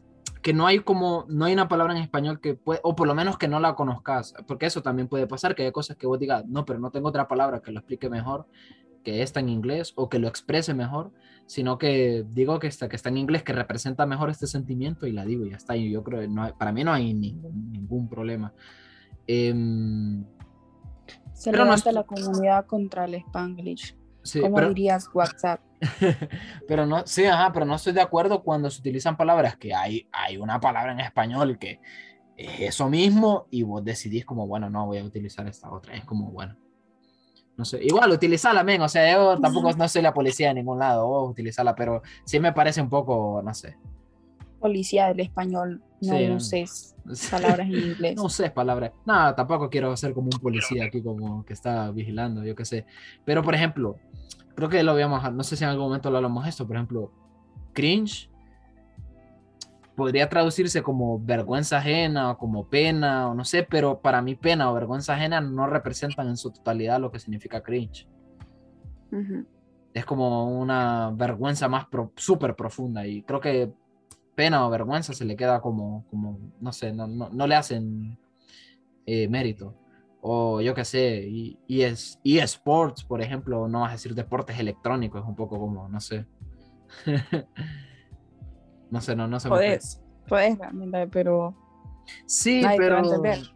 [0.41, 3.13] que no hay como, no hay una palabra en español que puede, o por lo
[3.13, 6.17] menos que no la conozcas, porque eso también puede pasar, que hay cosas que vos
[6.17, 8.47] digas, no, pero no tengo otra palabra que lo explique mejor
[9.03, 11.11] que esta en inglés o que lo exprese mejor,
[11.45, 15.11] sino que digo que está, que está en inglés, que representa mejor este sentimiento y
[15.11, 15.75] la digo y ya está.
[15.75, 18.53] Y yo creo no para mí no hay ningún, ningún problema.
[19.27, 20.23] Em,
[21.33, 23.95] Se Pero no levanta es- la comunidad contra el Spanglish.
[24.23, 25.61] sí, ¿Cómo pero, dirías WhatsApp?
[26.67, 30.07] pero no, sí, ajá, pero no estoy de acuerdo cuando se utilizan palabras que hay,
[30.11, 31.79] hay una palabra en español que
[32.35, 35.95] es eso mismo y vos decidís como, bueno, no voy a utilizar esta otra.
[35.95, 36.55] Es como, bueno,
[37.59, 40.79] no sé, igual utilizarla, men, o sea, yo tampoco no soy la policía de ningún
[40.79, 43.75] lado, vos utilizarla, pero sí me parece un poco, no sé.
[44.61, 46.35] Policía del español, no Sí, no.
[46.35, 46.95] uses
[47.31, 48.15] palabras en inglés.
[48.15, 48.93] No sé palabras.
[49.05, 52.85] Nada, tampoco quiero ser como un policía aquí, como que está vigilando, yo qué sé.
[53.25, 53.97] Pero, por ejemplo,
[54.55, 57.11] creo que lo habíamos, no sé si en algún momento lo hablamos esto, por ejemplo,
[57.73, 58.29] cringe
[59.99, 64.71] podría traducirse como vergüenza ajena o como pena o no sé, pero para mí pena
[64.71, 68.07] o vergüenza ajena no representan en su totalidad lo que significa cringe.
[69.11, 69.45] Ujú.
[69.93, 73.71] Es como una vergüenza más pro- súper profunda y creo que
[74.35, 78.17] pena o vergüenza se le queda como, como no sé, no, no, no le hacen
[79.05, 79.75] eh, mérito.
[80.21, 84.59] O yo qué sé, y, y es eSports, por ejemplo, no vas a decir deportes
[84.59, 86.25] electrónicos, es un poco como, no sé.
[88.89, 89.49] no sé, no, no sé.
[90.27, 91.55] Puedes realmente, pero
[92.25, 93.01] Sí, Nadie pero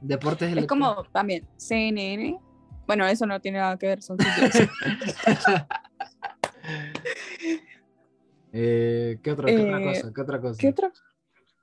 [0.01, 2.39] deportes es como también CNN.
[2.85, 4.17] Bueno, eso no tiene nada que ver, son.
[8.55, 10.13] Eh, ¿qué, otra, qué otra Eh, cosa?
[10.13, 10.57] ¿Qué otra cosa?
[10.59, 10.93] ¿Qué otra?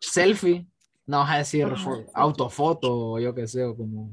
[0.01, 0.67] selfie,
[1.07, 2.11] no vas a decir foto.
[2.15, 4.11] autofoto o yo qué sé, o como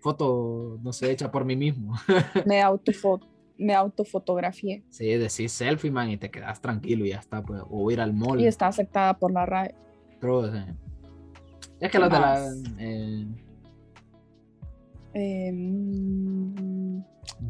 [0.00, 1.96] foto, no sé, hecha por mí mismo.
[2.46, 3.18] Me, autofo
[3.58, 7.90] me autofotografié Sí, decís selfie, man, y te quedas tranquilo y ya está, pues, o
[7.90, 8.40] ir al mall.
[8.40, 9.74] y está aceptada por la RAE.
[10.20, 10.58] Pero, sí.
[11.80, 12.46] Es que ¿Qué los de la...
[12.78, 13.26] eh,
[15.14, 16.98] Eh, mm,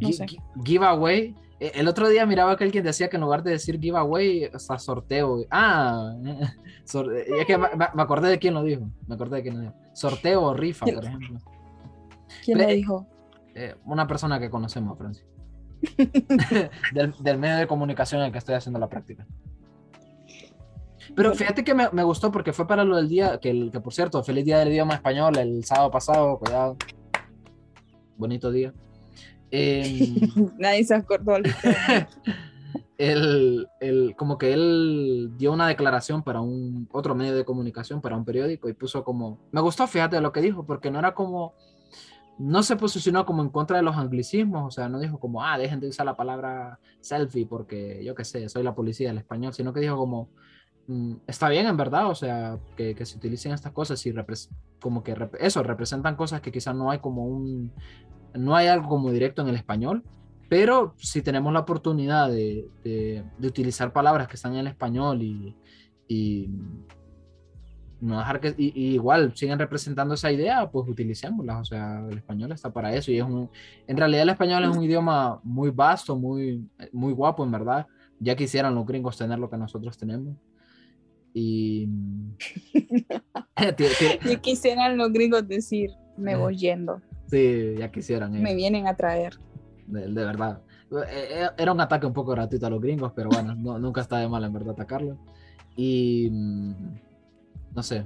[0.00, 0.26] no sé.
[0.26, 1.34] gi- giveaway.
[1.58, 4.78] Eh, El otro día miraba que alguien decía que en lugar de decir giveaway, hasta
[4.78, 5.44] sorteo.
[5.50, 7.66] Ah, eh, es que me,
[8.02, 8.88] acordé de quién lo dijo.
[9.06, 9.74] Me acordé de quién lo dijo.
[9.92, 11.38] Sorteo o rifa, por ejemplo.
[12.44, 13.06] ¿Quién Pe- lo dijo?
[13.54, 15.24] Eh, una persona que conocemos, Francia.
[16.92, 19.26] del, del medio de comunicación en el que estoy haciendo la práctica.
[21.14, 23.80] Pero fíjate que me, me gustó porque fue para lo del día, que, el, que
[23.80, 26.76] por cierto, feliz día del idioma español el sábado pasado, cuidado.
[28.16, 28.74] Bonito día.
[29.50, 30.16] Em,
[30.58, 31.36] Nadie se acordó.
[32.98, 38.16] el, el- como que él dio una declaración para un otro medio de comunicación, para
[38.16, 41.54] un periódico, y puso como, me gustó, fíjate lo que dijo, porque no era como,
[42.38, 45.56] no se posicionó como en contra de los anglicismos, o sea, no dijo como, ah,
[45.58, 49.54] dejen de usar la palabra selfie porque yo qué sé, soy la policía del español,
[49.54, 50.28] sino que dijo como,
[50.86, 54.14] "Mm, está bien en verdad, o sea, que, que se utilicen estas cosas y
[54.80, 57.72] como que eso, representan cosas que quizás no hay como un,
[58.34, 60.04] no hay algo como directo en el español,
[60.48, 66.48] pero si tenemos la oportunidad de, de- utilizar palabras que están en español y
[68.00, 71.60] no dejar que, y, y igual siguen representando esa idea, pues utilicémoslas.
[71.60, 73.10] O sea, el español está para eso.
[73.10, 73.48] Y es un,
[73.86, 77.86] en realidad el español es un idioma muy vasto, muy, muy guapo, en verdad.
[78.20, 80.36] Ya quisieran los gringos tener lo que nosotros tenemos.
[81.32, 81.86] Y.
[83.56, 86.40] Ti- ti- Y quisieran los gringos decir, me Ajá.
[86.42, 88.32] voy yendo, sí, ya quisieran.
[88.32, 88.56] me ellos.
[88.56, 89.34] vienen a traer.
[89.86, 90.62] de, de verdad.
[90.90, 90.94] Eh,
[91.42, 94.18] eh, Era un ataque un poco gratuito a los gringos, pero bueno, no- nunca está
[94.18, 95.18] de mal en verdad atacarlo.
[95.76, 96.74] Y mm,
[97.76, 98.04] no sé,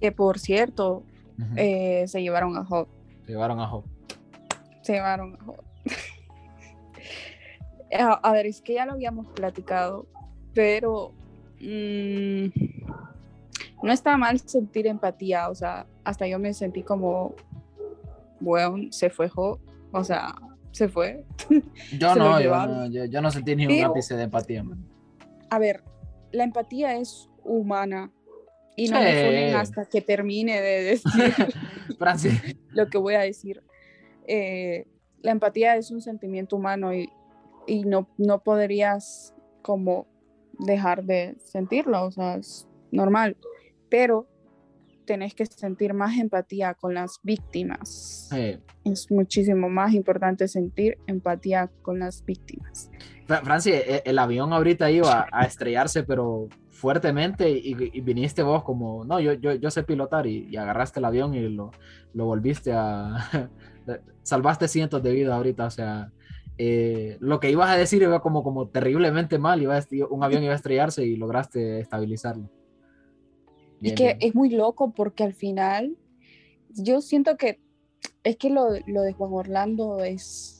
[0.00, 1.02] Que por cierto,
[1.56, 2.88] eh, se llevaron a Hot.
[3.26, 3.84] se llevaron a Job.
[4.82, 5.64] Se llevaron a Hot.
[7.98, 10.06] a, a ver, es que ya lo habíamos platicado,
[10.54, 11.12] pero
[11.60, 12.46] mm,
[13.82, 15.48] no está mal sentir empatía.
[15.48, 17.34] O sea, hasta yo me sentí como,
[18.40, 19.60] bueno, se fue Hot.
[19.92, 20.34] O sea,
[20.72, 21.24] se fue.
[21.98, 24.62] Yo Se no, yo no, yo, yo no sentí ni un Pero- ápice de empatía.
[24.62, 24.84] man.
[25.50, 25.82] A ver,
[26.30, 28.12] la empatía es humana.
[28.78, 29.04] Y no Sí.
[29.04, 30.82] me funen hasta que termine de
[31.98, 33.62] decir lo que voy a decir.
[34.26, 34.86] Eh,
[35.22, 37.10] la empatía es un sentimiento humano y,
[37.66, 40.06] y no, no podrías como
[40.60, 43.36] dejar de sentirlo, o sea, es normal.
[43.88, 44.28] Pero
[45.06, 48.28] tenés que sentir más empatía con las víctimas.
[48.84, 52.90] Es muchísimo más importante sentir empatía con las víctimas.
[53.26, 58.62] Fra- Franci, e- el avión ahorita iba a estrellarse, pero fuertemente, y, y viniste vos
[58.62, 61.72] como, no, yo, yo, yo sé pilotar, y, y agarraste el avión y lo,
[62.14, 63.50] lo volviste a...
[64.22, 66.12] salvaste cientos de vidas ahorita, o sea,
[66.58, 70.42] eh, lo que ibas a decir iba como, como terriblemente mal, iba a un avión
[70.42, 72.50] iba a estrellarse y lograste estabilizarlo.
[73.76, 74.18] Es Bien, que bien.
[74.20, 75.96] es muy loco porque al final
[76.70, 77.60] yo siento que
[78.24, 80.57] es que lo, lo de Juan Orlando es,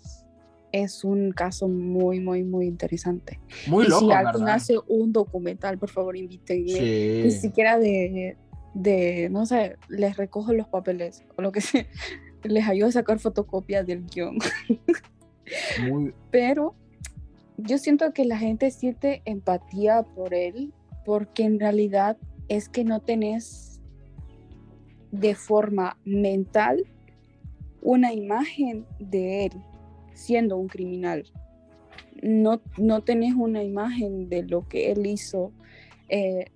[0.73, 3.41] es un caso muy, muy, muy interesante.
[3.67, 4.55] Muy y loco, si alguien ¿verdad?
[4.57, 6.69] hace un documental, por favor, invítenme.
[6.69, 7.21] Sí.
[7.25, 8.37] Ni siquiera de,
[8.75, 11.87] de, no sé, les recojo los papeles o lo que sea.
[12.45, 14.39] Les ayudo a sacar fotocopias del guion.
[15.91, 16.77] Muy, Pero
[17.57, 20.73] yo siento que la gente siente empatía por él
[21.05, 22.17] porque en realidad
[22.49, 23.81] es que no tenés
[25.11, 26.85] de forma mental
[27.83, 29.53] una imagen de él
[30.19, 31.25] siendo un criminal.
[32.21, 35.53] No, no tenés una imagen de lo que él hizo.
[36.09, 36.47] Eh,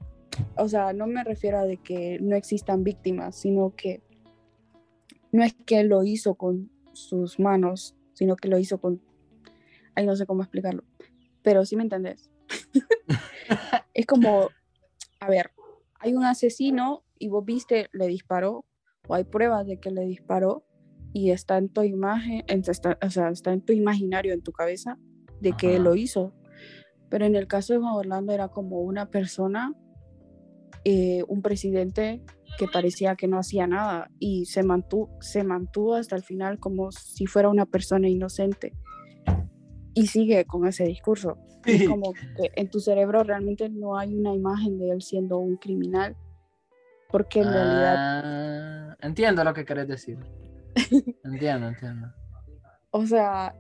[0.57, 4.03] o sea, no me refiero a de que no existan víctimas, sino que
[5.31, 9.01] no es que él lo hizo con sus manos, sino que lo hizo con...
[9.95, 10.83] Ay, no sé cómo explicarlo,
[11.43, 12.31] pero sí me entendés.
[13.95, 14.49] es como,
[15.21, 15.53] a ver,
[16.01, 18.65] hay un asesino y vos viste, le disparó,
[19.07, 20.65] o hay pruebas de que le disparó,
[21.13, 24.53] y está en tu imagen, en- está- o sea, está en tu imaginario, en tu
[24.53, 24.99] cabeza,
[25.41, 26.33] de que él lo hizo.
[27.11, 29.75] Pero en el caso de Juan Orlando era como una persona,
[30.85, 32.23] eh, un presidente
[32.59, 36.91] que parecía que no hacía nada y se mantuvo, se mantuvo hasta el final como
[36.93, 38.73] si fuera una persona inocente.
[39.95, 41.37] Y sigue con ese discurso.
[41.67, 45.57] Es como que en tu cerebro realmente no hay una imagen de él siendo un
[45.57, 46.17] criminal,
[47.11, 50.19] porque en realidad, Ah, entiendo lo que querés decir.
[51.25, 52.09] Entiendo, entiendo.
[52.91, 53.55] o sea,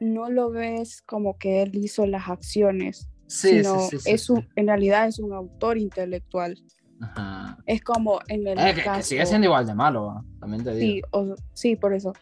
[0.00, 4.48] no lo ves como que él hizo las acciones, Sí, sino sí, sí, es un,
[4.56, 6.56] en realidad es un autor intelectual.
[7.00, 7.56] Ajá.
[7.66, 9.02] Es como en el Eh, que, que caso...
[9.02, 10.80] sigue siendo igual de malo, también te digo.
[10.96, 12.12] Sí, o- sí, por eso.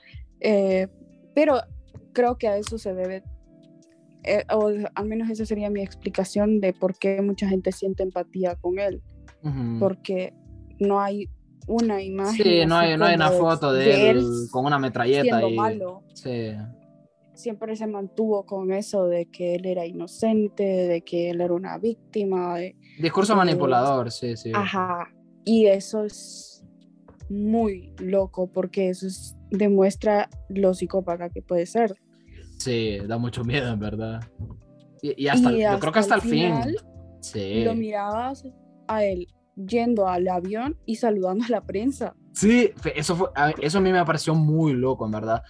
[0.40, 0.86] Eh,
[1.34, 1.60] pero
[2.12, 3.22] creo que a eso se debe,
[4.24, 8.56] eh, o al menos esa sería mi explicación de por qué mucha gente siente empatía
[8.56, 9.02] con él,
[9.80, 10.34] porque
[10.78, 11.28] no hay
[11.68, 12.44] una imagen.
[12.44, 16.02] Sí, no hay, no hay una foto de, él, con una metralleta y malo.
[16.14, 16.52] sí.
[17.34, 21.78] Siempre se mantuvo con eso de que él era inocente, de que él era una
[21.78, 24.50] víctima, de, Discurso manipulador, sí, sí.
[24.52, 25.06] Ajá.
[25.44, 26.64] Y eso es
[27.30, 31.94] muy loco porque eso es- demuestra lo psicópata que puede ser.
[32.58, 34.20] Sí, da mucho miedo, en verdad.
[35.00, 36.30] Y, y hasta, Y yo creo que hasta el fin.
[36.32, 36.76] final
[37.20, 37.62] Sí.
[37.64, 38.44] Lo mirabas
[38.88, 39.28] a él
[39.66, 42.14] yendo al avión y saludando a la prensa.
[42.32, 43.28] Sí, eso, fue,
[43.60, 45.42] eso a mí me pareció muy loco, en verdad.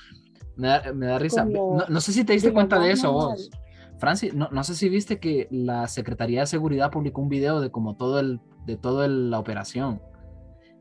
[0.57, 1.45] Me da, me da risa.
[1.45, 3.37] No, no sé si te diste cuenta de eso normal.
[3.37, 3.51] vos.
[3.99, 7.71] Francis, no, no sé si viste que la Secretaría de Seguridad publicó un video de
[7.71, 10.01] como todo el, de toda la operación.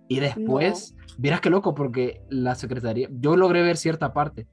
[0.07, 4.47] Y después, vieras qué loco, porque la Secretaría, yo logré ver cierta parte.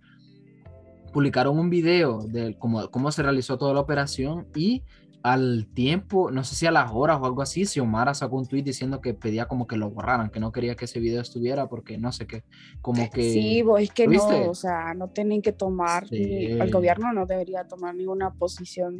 [1.13, 4.83] Publicaron un video de cómo, cómo se realizó toda la operación y
[5.27, 8.63] al tiempo, no sé si a las horas o algo así, Xiomara sacó un tweet
[8.63, 11.97] diciendo que pedía como que lo borraran, que no quería que ese video estuviera porque
[11.97, 12.45] no sé qué,
[12.83, 13.33] como que...
[13.33, 16.19] Sí, vos es que no, o sea, no tienen que tomar, Sí.
[16.19, 18.99] ni- el gobierno no debería tomar ninguna posición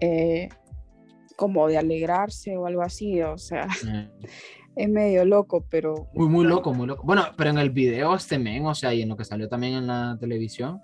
[0.00, 0.48] eh,
[1.36, 4.10] como de alegrarse o algo así, o sea, eh,
[4.74, 7.04] es medio loco, pero Muy, muy loco, muy loco.
[7.04, 9.74] Bueno, pero en el video este men, o sea, y en lo que salió también
[9.74, 10.80] en la televisión,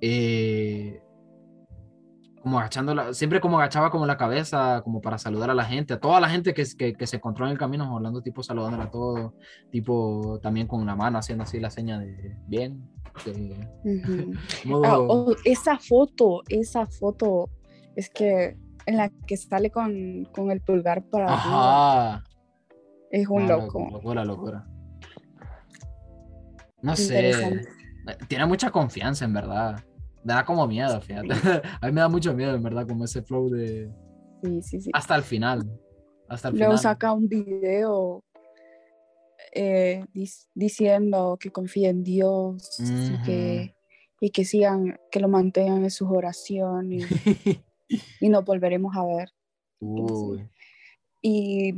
[0.00, 1.02] eh,
[2.40, 5.92] como agachando, la- siempre como agachaba como la cabeza, como para saludar a la gente,
[5.94, 8.84] a toda la gente que, que, que se encontró en el camino, hablando tipo saludándola
[8.84, 9.32] a todos,
[9.70, 12.88] tipo también con la mano haciendo así la seña de bien.
[13.26, 14.32] de ujú.
[14.68, 17.50] modo- Ah, oh, esa foto, esa foto
[17.94, 22.24] es que en la que sale con, con el pulgar para Ajá.
[23.10, 23.88] es un No, loco.
[23.92, 24.66] Locura, locura.
[26.82, 27.32] No sé.
[28.28, 29.84] Tiene mucha confianza, en verdad.
[30.22, 31.28] Da como miedo, fíjate.
[31.80, 33.90] A mí me da mucho miedo, en verdad, como ese flow de.
[34.42, 34.90] Sí, sí, sí.
[34.92, 35.62] Hasta el final.
[36.28, 36.82] Hasta el Luego final.
[36.82, 38.22] saca un video
[39.52, 40.04] eh,
[40.54, 42.78] diciendo que confía en Dios
[43.10, 43.74] y, que,
[44.20, 47.06] y que sigan, que lo mantengan en sus oraciones
[48.20, 49.32] y nos volveremos a ver.
[51.22, 51.74] Y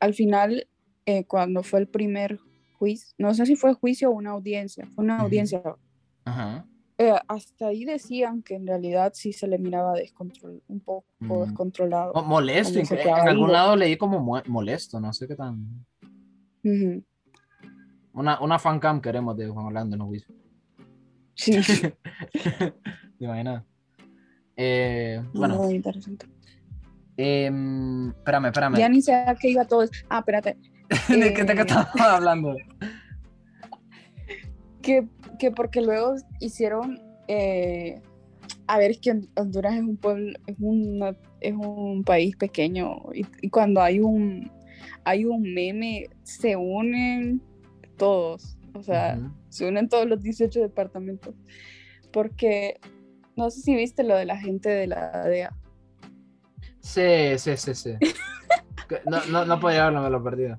[0.00, 0.68] al final,
[1.06, 2.38] eh, cuando fue el primer
[2.74, 5.24] juicio, no sé si fue juicio o una audiencia, fue una Ujú.
[5.24, 5.62] audiencia.
[6.24, 6.66] Ajá.
[7.08, 11.42] Eh, hasta ahí decían que en realidad sí se le miraba descontrol, un poco Mm.
[11.44, 12.12] descontrolado.
[12.14, 13.52] Mo- Molesto, quedaba en algún ido.
[13.52, 15.84] lado leí como molesto, no sé qué tan.
[16.64, 17.02] Ujú.
[18.14, 20.32] Una, una fan cam queremos de Juan Orlando en los juicios.
[21.34, 21.52] Sí,
[23.18, 23.64] ¿Te imaginas?
[24.56, 26.26] Eh, bueno, muy interesante.
[27.16, 28.76] em, espérame, espérame.
[28.78, 29.88] Ya ni sé a qué iba todo.
[30.10, 30.56] Ah, espérate.
[31.08, 32.56] ¿De qué te Eh, estábamos hablando?
[34.82, 35.06] Que,
[35.38, 38.00] que porque luego hicieron, eh,
[38.66, 42.96] a ver, es que Hon- Honduras es un pueblo, es, una- es un país pequeño
[43.14, 44.50] y, y cuando hay un,
[45.04, 47.40] hay un meme, se unen
[47.96, 49.18] todos, o sea,
[49.48, 51.34] se unen todos los 18 departamentos,
[52.12, 52.78] porque
[53.36, 55.54] no sé si viste lo de la gente de la DEA.
[56.80, 57.92] Sí, sí, sí, sí.
[59.06, 60.58] No, no, no podía verlo, me lo he perdido.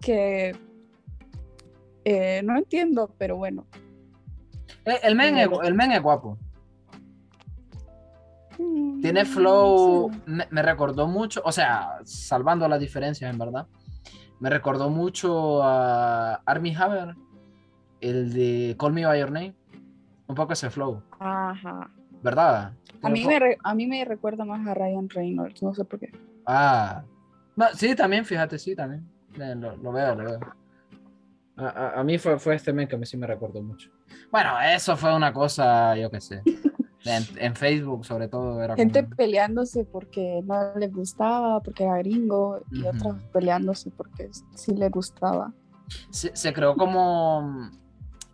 [0.00, 0.54] que
[2.04, 3.66] eh, no entiendo, pero bueno.
[4.84, 6.38] Eh, El men, es, el men es guapo.
[9.00, 10.20] Tiene flow, Sí.
[10.26, 13.66] me, me recordó mucho, o sea, salvando las diferencias en verdad,
[14.38, 17.16] me recordó mucho a Armie Hammer,
[18.00, 19.54] el de Call Me By Your Name,
[20.28, 21.90] un poco ese flow, Ajá.
[22.22, 22.72] ¿verdad?
[23.02, 25.98] A mí, me re- a mí me recuerda más a Ryan Reynolds, no sé por
[25.98, 26.12] qué.
[26.46, 27.02] Ah,
[27.56, 29.04] no, sí, también, fíjate, sí, también,
[29.60, 30.40] lo, lo veo, lo veo.
[31.56, 33.90] A, a- a mí fue, fue este men que a mí sí me recordó mucho.
[34.30, 36.42] Bueno, eso fue una cosa, yo qué sé,
[37.04, 41.98] en, en Facebook sobre todo era Gente como- peleándose porque no les gustaba, porque era
[41.98, 42.88] gringo, y Ujú.
[42.96, 45.52] otros peleándose porque sí les gustaba.
[46.10, 47.68] se, se creó como.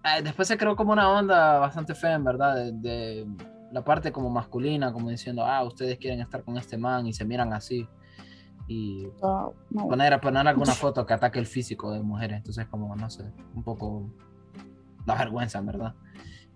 [0.04, 3.26] eh, después se creó como una onda bastante fea, en verdad, de, de
[3.72, 7.24] la parte como masculina, como diciendo, ah, ustedes quieren estar con este man y se
[7.24, 7.87] miran así.
[8.68, 9.54] Y no.
[9.70, 12.37] poner, poner alguna foto que ataque el físico de mujeres.
[12.37, 14.11] Entonces, como, no sé, un poco.
[15.07, 15.94] Da vergüenza, en verdad.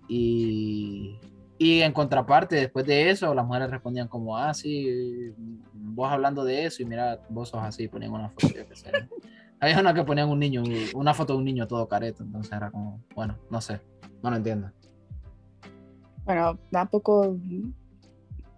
[0.08, 1.18] Y.
[1.58, 5.32] Y en contraparte, después de eso, las mujeres respondían como, ah, sí,
[5.72, 8.90] vos hablando de eso y mira, vos sos así, ponían una foto, yo sé.
[9.60, 12.72] Había una que ponían un niño, una foto de un niño todo careto, entonces era
[12.72, 13.80] como, bueno, no sé,
[14.20, 14.72] no lo entiendo.
[16.24, 17.36] Bueno, tampoco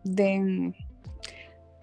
[0.04, 0.74] den,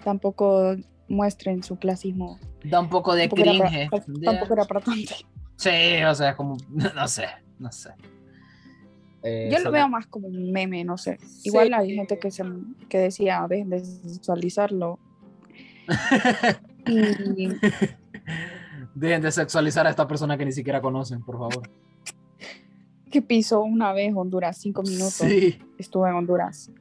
[0.04, 0.76] tampoco
[1.12, 2.39] muestren su clasismo.
[2.63, 4.24] Da un poco de Tampoco era para- cringe.
[4.24, 5.13] tampoco era para tanto.
[5.58, 7.26] Sí, o sea, como, no sé,
[7.60, 7.91] no sé.
[9.24, 11.19] Eh, Yo lo veo más como un meme, no sé.
[11.43, 12.43] Igual hay gente que, se,
[12.89, 15.00] que decía, dejen de sexualizarlo.
[16.88, 17.47] Y
[18.95, 21.69] Dejen de sexualizar a esta persona que ni siquiera conocen, por favor.
[23.12, 25.13] que pisó una vez Honduras, cinco minutos.
[25.13, 25.60] Sí.
[25.78, 26.71] Estuve en Honduras.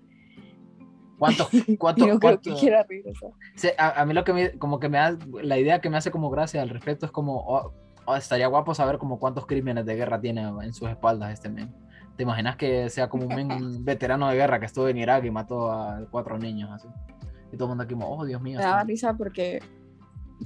[1.21, 3.31] ¿Cuánto, cuánto, no creo que quiera regresar.
[3.55, 5.99] Sí, a, a mí lo que me, como que me da, la idea que me
[5.99, 7.75] hace como gracia al respecto es como, oh,
[8.07, 11.75] oh, estaría guapo saber como cuántos crímenes de guerra tiene en sus espaldas este men.
[12.17, 13.49] ¿Te imaginas que sea como un men
[13.85, 16.89] veterano de guerra que estuvo en Irak y mató a cuatro niños así?
[17.53, 18.57] Y todo el mundo aquí como, oh Dios mío.
[18.57, 19.61] Me daba risa porque,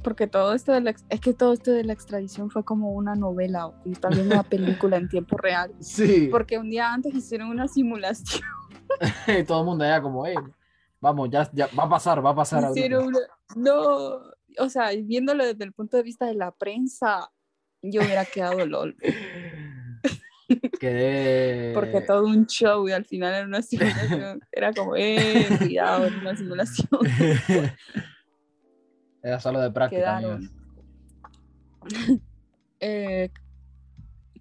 [0.03, 3.15] porque todo esto de la, es que todo esto de la extradición fue como una
[3.15, 5.73] novela o también una película en tiempo real.
[5.79, 8.43] Sí, Porque un día antes hicieron una simulación.
[9.29, 10.35] y todo el mundo allá como, hey,
[11.05, 12.65] vamos, ya, ya va a pasar, va a pasar.
[12.65, 12.81] ahorita".
[12.81, 13.19] Hicieron una-
[13.57, 14.21] no,
[14.59, 17.31] o sea, viéndolo desde el punto de vista de la prensa,
[17.83, 18.97] yo hubiera quedado lol.
[20.81, 21.73] Quedé...
[21.75, 24.41] Porque todo un show y al final era una simulación.
[24.53, 26.89] Era como, eh, cuidado, era una simulación.
[29.23, 30.21] Era solo de práctica.
[32.79, 33.31] Eh,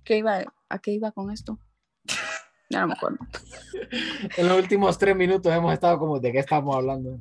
[0.03, 1.57] ¿qué iba, ¿A qué iba con esto?
[2.73, 3.19] Ya no me acuerdo.
[4.37, 7.19] En los últimos tres minutos hemos estado como, ¿de qué estamos hablando?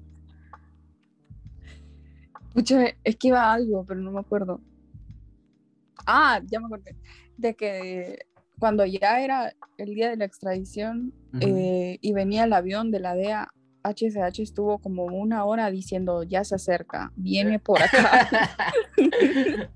[2.54, 4.58] Pucha, es que iba a algo, pero no me acuerdo.
[6.06, 6.96] Ah, ya me acordé.
[7.36, 8.24] De que
[8.58, 13.14] cuando ya era el día de la extradición eh, y venía el avión de la
[13.14, 18.30] DEA, HCH estuvo como una hora diciendo, ya se acerca, viene por acá.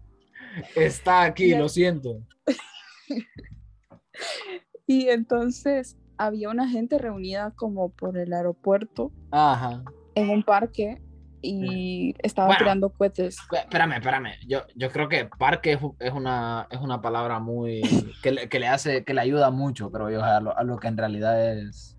[0.77, 2.23] Está aquí, lo siento.
[4.87, 9.83] y entonces había una gente reunida como por el aeropuerto Ajá.
[10.15, 11.03] en un parque
[11.43, 12.59] y estaba Bueno.
[12.59, 13.37] tirando cohetes.
[13.39, 14.31] Espé- Espérame, espérame.
[14.49, 17.83] Yo, yo creo que parque es, es una, es una palabra muy.
[18.23, 20.79] que le, que le hace, que le ayuda mucho, creo yo, a lo, a lo
[20.79, 21.97] que en realidad es.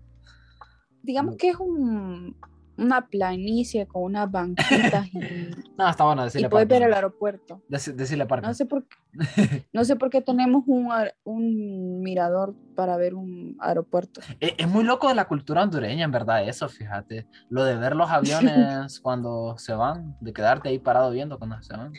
[1.02, 2.36] Digamos que es un,
[2.78, 5.20] una planicie con unas banquitas y,
[5.78, 7.62] No, está bueno y puedes ver el aeropuerto.
[7.68, 8.46] Deci- decirle parque.
[8.46, 8.96] No sé por qué,
[9.72, 14.20] no sé por qué tenemos un, mirador para ver un aeropuerto.
[14.40, 17.26] Es, es muy loco de la cultura hondureña, en verdad, eso, fíjate.
[17.48, 21.76] Lo de ver los aviones cuando se van, de quedarte ahí parado viendo cuando se
[21.76, 21.92] van.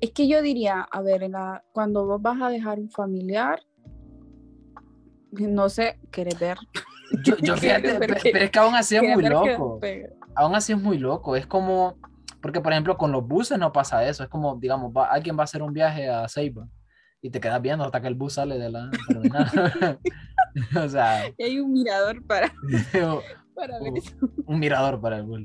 [0.00, 3.60] Es que yo diría, a ver, en la- cuando vos vas a dejar un familiar,
[5.32, 6.58] no sé, querés ver.
[7.22, 9.80] Yo, yo fíjate, Pero pero, es que aún así es muy loco.
[10.34, 11.36] Aún así es muy loco.
[11.36, 11.96] Es como,
[12.40, 14.22] Porque, por ejemplo, con los buses no pasa eso.
[14.22, 16.68] Es como, digamos, va, alguien va a hacer un viaje a Ceiba
[17.22, 19.50] y te quedas viendo hasta que el bus sale de la terminal.
[20.76, 21.24] o sea.
[21.36, 22.52] Y hay un mirador para,
[23.54, 24.16] para ver eso.
[24.44, 25.40] Un mirador para el bus.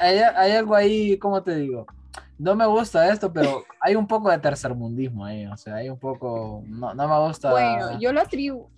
[0.00, 1.86] Hay, hay algo ahí, ¿cómo te digo?
[2.38, 5.98] no me gusta esto, pero hay un poco de tercermundismo ahí, o sea, hay un
[5.98, 7.50] poco, no, no me gusta.
[7.50, 8.68] Bueno, yo lo atribuyo,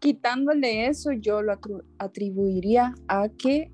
[0.00, 1.58] quitándole eso, yo lo
[1.98, 3.70] atribuiría a que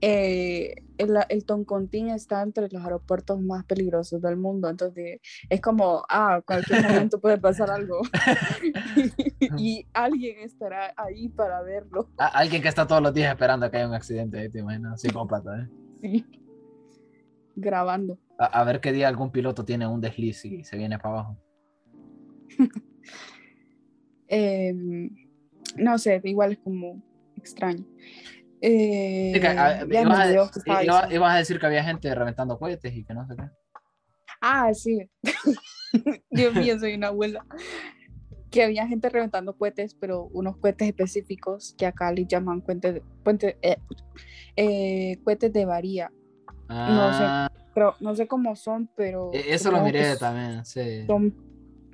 [0.00, 6.02] eh, el, el, Toncontín está entre los aeropuertos más peligrosos del mundo, entonces es como,
[6.08, 8.00] ah, cualquier momento puede pasar algo
[9.58, 12.08] y, alguien estará ahí para verlo.
[12.16, 15.00] alguien que está todos los días esperando que haya un accidente, ¿te imaginas?
[15.00, 15.68] Psicópata, ¿eh?
[16.02, 16.26] Sí.
[17.54, 18.18] Grabando.
[18.38, 21.38] A, a ver qué día algún piloto tiene un desliz y se viene para abajo.
[24.28, 24.74] eh,
[25.78, 27.02] no sé, igual es como
[27.36, 27.84] extraño.
[28.60, 30.32] Eh, sí, que, a, ibas, a,
[30.82, 33.44] iba, ibas, a, decir que había gente reventando cohetes y que no sé qué.
[34.40, 35.08] Ah, sí.
[36.30, 37.44] Dios mío, soy una abuela.
[38.50, 43.58] Que había gente reventando cohetes, pero unos cohetes específicos que acá les llaman cohetes, puente,
[43.60, 43.76] eh,
[44.56, 46.10] eh, cohetes de varía.
[46.68, 46.88] Ah.
[46.90, 47.52] No sé, ah.
[47.74, 49.30] pero no sé cómo son, pero.
[49.34, 51.04] E, eso lo miré también, sí.
[51.06, 51.34] Son,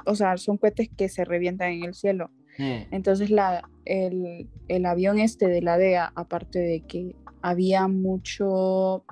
[0.07, 2.31] o sea, son cohetes que se revientan en el cielo.
[2.59, 9.05] Entonces la, el, el, avión este de la DEA, aparte de que había mucho,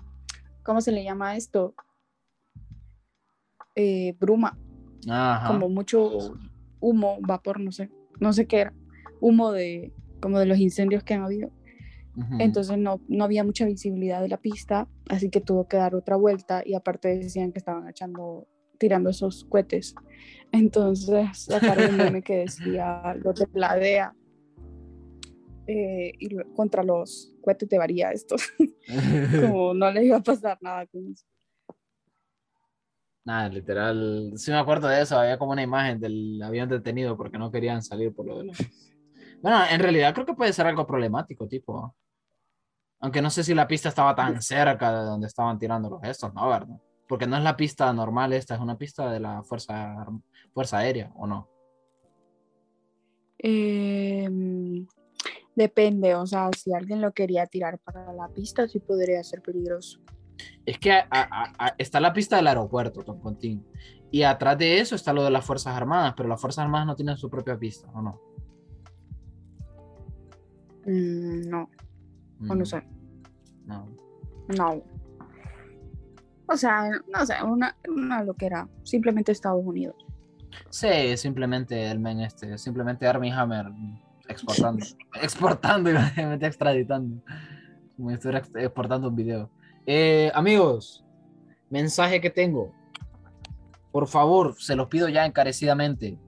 [0.63, 1.75] ¿cómo se le llama esto?
[3.75, 4.59] Eh, bruma,
[5.47, 6.35] como mucho
[6.81, 8.75] humo, vapor, no sé, no sé qué era,
[9.21, 11.51] humo de como de los incendios que han habido.
[12.39, 16.17] Entonces no, no había mucha visibilidad de la pista, así que tuvo que dar otra
[16.17, 18.47] vuelta y aparte decían que estaban echando
[18.81, 19.95] tirando esos cohetes.
[20.53, 24.15] Entonces sacaron un meme que decía lo de la DEA
[25.67, 28.43] eh, y contra los cohetes de varía estos.
[29.41, 31.25] Como no les iba a pasar nada con eso.
[33.25, 34.33] Nada, literal.
[34.37, 35.19] Sí me acuerdo de eso.
[35.19, 38.59] Había como una imagen del avión detenido porque no querían salir por lo de los...
[39.43, 41.95] Bueno, en realidad creo que puede ser algo problemático, tipo.
[42.99, 46.33] Aunque no sé si la pista estaba tan cerca de donde estaban tirando los gestos,
[46.35, 46.49] ¿no?
[46.49, 46.81] ¿Verdad?
[47.07, 50.07] Porque no es la pista normal esta, es una pista de la Fuerza,
[50.53, 51.49] fuerza Aérea, ¿o no?
[53.39, 54.87] Em,
[55.55, 60.01] depende, o sea, si alguien lo quería tirar para la pista, sí podría ser peligroso.
[60.67, 61.03] Es que
[61.79, 63.67] está la pista del aeropuerto, Toncontín,
[64.11, 66.97] y atrás de eso está lo de las Fuerzas Armadas, pero las Fuerzas Armadas no
[66.97, 68.21] tienen su propia pista, ¿o no?
[70.87, 71.71] Mm, no,
[72.49, 72.67] o no mm.
[72.67, 72.83] sé.
[73.67, 73.89] No.
[74.57, 74.83] No.
[76.47, 78.69] O sea, no sé, una, una loquera.
[78.83, 79.95] Simplemente Estados Unidos.
[80.69, 83.67] Sí, simplemente el men este, simplemente Army Hammer
[84.29, 84.85] exportando,
[85.23, 85.95] exportando y
[86.45, 87.23] extraditando.
[87.97, 89.51] Como si estuviera exportando un video.
[89.87, 91.05] Eh, amigos,
[91.69, 92.73] mensaje que tengo.
[93.93, 96.19] Por favor, se los pido ya encarecidamente.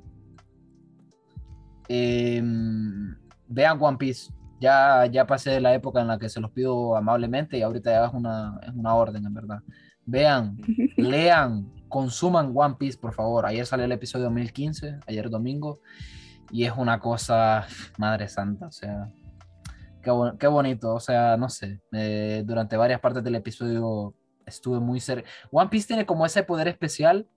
[1.89, 3.15] Em,
[3.47, 4.33] vean One Piece.
[4.61, 7.91] Ya, ya pasé de la época en la que se los pido amablemente y ahorita
[7.91, 9.61] ya es una, es una orden, en verdad.
[10.05, 10.57] Vean,
[10.97, 13.45] lean, consuman One Piece, por favor.
[13.45, 15.81] Ayer salió el episodio 2015, ayer domingo,
[16.51, 17.67] y es una cosa,
[17.99, 19.13] madre santa, o sea,
[20.03, 24.15] qué, bonito, o sea, no sé, eh, durante varias partes del episodio
[24.47, 25.29] estuve muy cerca.
[25.51, 27.29] One Piece tiene como ese poder especial.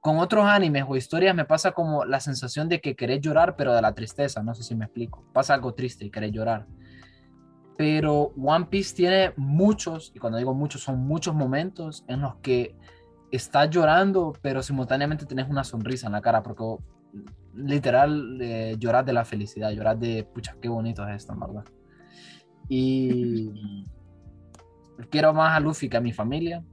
[0.00, 3.74] Con otros animes o historias me pasa como la sensación de que querés llorar, pero
[3.74, 5.24] de la tristeza, no sé si me explico.
[5.34, 6.66] Pasa algo triste y querés llorar
[7.76, 12.76] pero One Piece tiene muchos, y cuando digo muchos, son muchos momentos en los que
[13.36, 16.64] estás llorando, pero simultáneamente tienes una sonrisa en la cara, porque
[17.54, 21.64] literal eh, lloras de la felicidad, lloras de, pucha, qué bonito es esto, ¿verdad?
[22.68, 23.84] Y
[25.10, 26.64] quiero más a Luffy que a mi familia.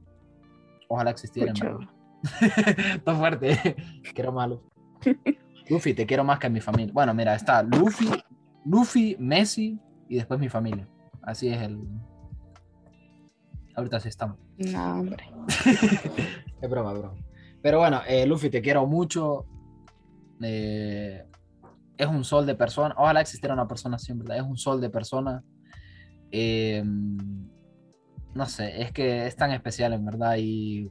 [0.88, 1.54] Ojalá existiera.
[3.06, 3.76] Todo fuerte.
[4.14, 4.70] quiero más a Luffy.
[5.70, 6.92] Luffy, te quiero más que a mi familia.
[6.94, 8.10] Bueno, mira, está Luffy,
[8.66, 10.88] Luffy, Messi, y después mi familia.
[11.22, 11.80] Así es el.
[13.76, 14.38] Ahorita sí estamos.
[14.58, 15.26] No, hombre.
[16.62, 17.16] es broma, bro.
[17.62, 19.46] Pero bueno, eh, Luffy, te quiero mucho.
[20.42, 21.24] Eh,
[21.98, 22.96] es un sol de persona.
[22.98, 24.38] Ojalá existiera una persona así, ¿verdad?
[24.38, 25.44] Es un sol de persona.
[26.32, 26.84] Eh,
[28.34, 30.36] no sé, es que es tan especial, en verdad.
[30.38, 30.90] Y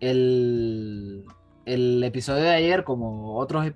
[0.00, 1.24] el,
[1.64, 3.72] el episodio de ayer, como otros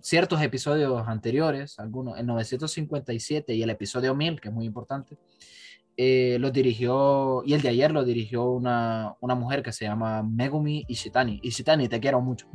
[0.00, 5.16] ciertos episodios anteriores, algunos, el 957 y el episodio 1000, que es muy importante,
[6.00, 10.22] eh, lo dirigió, y el de ayer lo dirigió una, una, mujer que se llama
[10.22, 11.40] Megumi Ishitani.
[11.42, 12.46] Ishitani, te quiero mucho.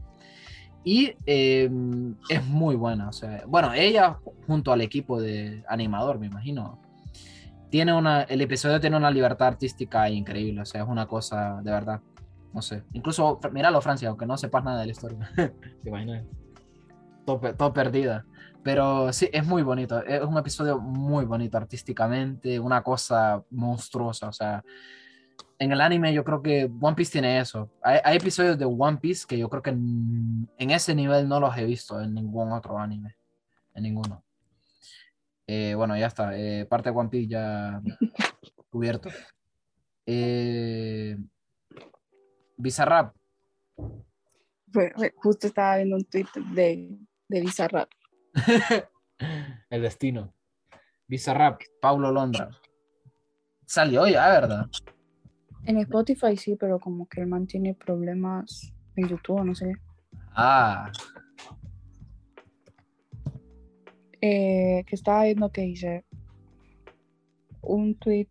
[0.86, 4.18] Y em, es muy buena, o sea, bueno, ella
[4.48, 6.80] junto al equipo de animador, me imagino,
[7.70, 11.72] tiene una, el episodio tiene una libertad artística increíble, o sea, es una cosa de
[11.72, 12.00] verdad,
[12.54, 12.84] no sé.
[12.94, 15.30] Incluso, míralo, Francia, aunque no sepas nada de la historia.
[15.36, 16.24] ¿Te imaginas?
[17.26, 18.26] Todo, todo perdida.
[18.64, 20.01] Pero sí, es muy bonito.
[20.03, 24.30] Es un episodio muy bonito artísticamente, una cosa monstruosa.
[24.30, 24.64] O sea,
[25.59, 27.70] en el anime yo creo que One Piece tiene eso.
[27.82, 31.39] Hay, hay episodios de One Piece que yo creo que en, en, ese nivel no
[31.39, 33.18] los he visto en ningún otro anime.
[33.76, 34.24] En ninguno.
[35.45, 36.38] Eh, bueno, ya está.
[36.38, 37.82] Eh, parte de One Piece ya
[38.70, 39.09] cubierto.
[40.05, 41.18] Eh,
[42.57, 43.14] Bizarrap.
[45.16, 46.97] Justo estaba viendo un tweet de,
[47.28, 47.89] de Bizarrap.
[49.70, 50.34] el destino.
[51.08, 52.50] Bizarrap, Paulo Londra.
[53.66, 54.70] Salió ya, ¿verdad?
[55.66, 59.74] En Spotify sí, pero como que el man tiene problemas en YouTube, no sé.
[60.36, 60.92] Ah.
[64.22, 66.06] Eh, que estaba viendo que hice
[67.62, 68.30] un tweet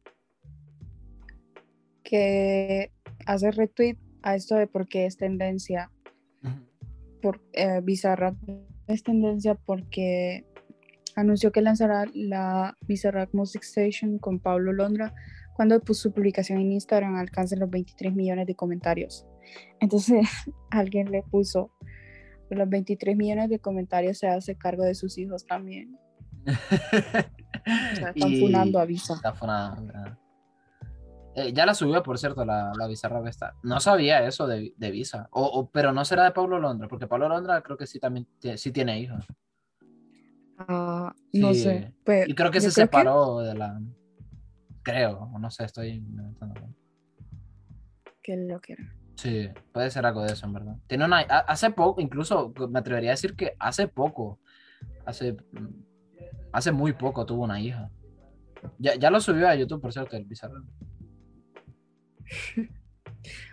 [2.02, 2.92] que
[3.26, 5.90] hace retweet a esto de por qué es tendencia
[7.20, 8.36] por eh, Bizarrap
[8.86, 10.44] es tendencia porque
[11.16, 15.14] anunció que lanzará la Bizarrap Music Station con Pablo Londra
[15.54, 19.26] cuando puso su publicación en Instagram alcanza los 23 millones de comentarios.
[19.80, 20.26] Entonces
[20.70, 21.70] alguien le puso,
[22.50, 25.98] los 23 millones de comentarios se hace cargo de sus hijos también.
[27.92, 29.14] están funando a Visa.
[29.14, 29.92] Está funando,
[31.34, 33.54] eh, ya la subió, por cierto, la, la Bizarrap esta.
[33.62, 35.28] No sabía eso de, de Visa.
[35.30, 38.26] O, pero no será de Pablo Londra, porque Pablo Londra creo que sí también
[38.56, 39.24] sí tiene hijos.
[40.58, 41.92] Ah, no sé.
[42.26, 43.80] y creo que se separó de la.
[44.82, 46.60] Creo, no sé, estoy inventando.
[48.22, 48.94] Que lo quiera.
[49.16, 50.76] Sí, puede ser algo de eso, en verdad.
[50.86, 51.20] Tiene una.
[51.20, 54.38] Hace poco, incluso me atrevería a decir que hace poco.
[55.06, 55.36] Hace.
[56.52, 57.90] Hace muy poco tuvo una hija.
[58.78, 60.62] Ya, ya lo subió a YouTube, por cierto, el Bizarrap.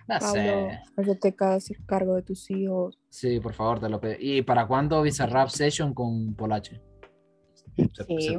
[0.07, 0.79] No sé.
[1.21, 2.97] te hacer cargo de tus hijos.
[3.09, 4.15] Sí, por favor, te lo pido.
[4.19, 6.81] ¿Y para cuándo Bizarrap Session con Polache?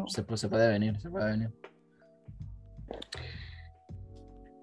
[0.09, 1.51] Se, puede venir, se puede venir.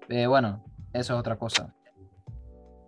[0.08, 1.74] Eh, bueno, eso es otra cosa.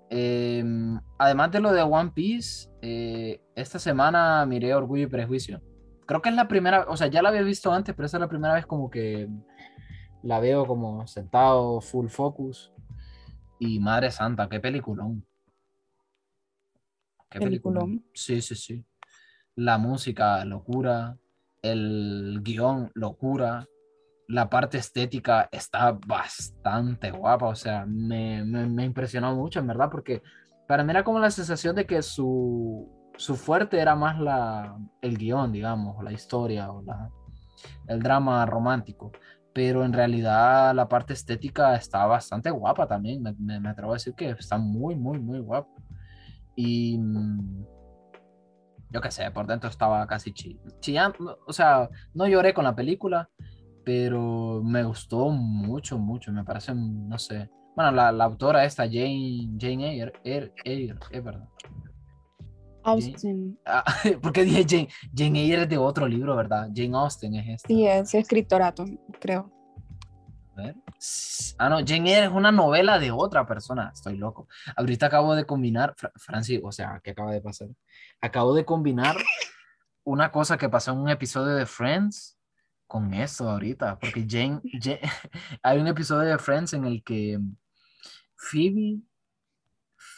[0.09, 5.63] Em, además de lo de One Piece, eh, esta semana miré Orgullo y Prejuicio.
[6.07, 8.21] Creo que es la primera, o sea, ya la había visto antes, pero esta es
[8.21, 9.29] la primera vez como que
[10.23, 12.73] la veo como sentado, full focus.
[13.59, 15.25] Y Madre Santa, qué peliculón.
[17.29, 18.05] Qué peliculón.
[18.15, 18.85] Sí, sí, sí.
[19.55, 21.17] La música, locura.
[21.63, 23.67] El guion, locura.
[24.29, 27.49] La parte estética está bastante guapa.
[27.49, 30.23] O sea, me, me, impresionó mucho, en verdad, porque
[30.67, 35.19] para mí era como la sensación de que su, su fuerte era más la, el
[35.19, 37.11] guion, digamos, o la historia, o la,
[37.89, 39.13] el drama romántico
[39.53, 43.23] pero en realidad la parte estética está bastante guapa también.
[43.39, 45.71] Me, atrevo a decir que está muy, muy, muy guapa.
[46.55, 47.65] Y mm,
[48.91, 51.39] yo qué sé, por dentro estaba casi chillando.
[51.47, 53.29] O sea, no lloré con la película,
[53.85, 56.33] pero me gustó mucho, mucho.
[56.33, 57.51] Me parece, no sé.
[57.75, 61.49] Bueno, la, autora esta, Jane, Jane Eyre, Eyre, es verdad.
[62.83, 63.59] Austen.
[63.65, 63.85] Ah,
[64.23, 66.69] porque dije Jane, Jane Eyre es de otro libro, ¿verdad?
[66.75, 67.69] Jane Austen es esta.
[67.69, 68.75] Sí, es escritora,
[69.19, 69.51] creo.
[70.57, 70.77] A ver.
[71.59, 73.91] Ah, no, Jane Eyre es una novela de otra persona.
[73.93, 74.49] Estoy loco.
[74.77, 77.69] Ahorita acabo de combinar, Francis, o sea, ¿qué acaba de pasar?
[78.21, 79.17] Acabo de combinar
[80.05, 82.37] una cosa que pasó en un episodio de Friends
[82.87, 84.61] con eso ahorita, porque Jane
[85.63, 87.39] hay un episodio de Friends en el que
[88.35, 89.01] Phoebe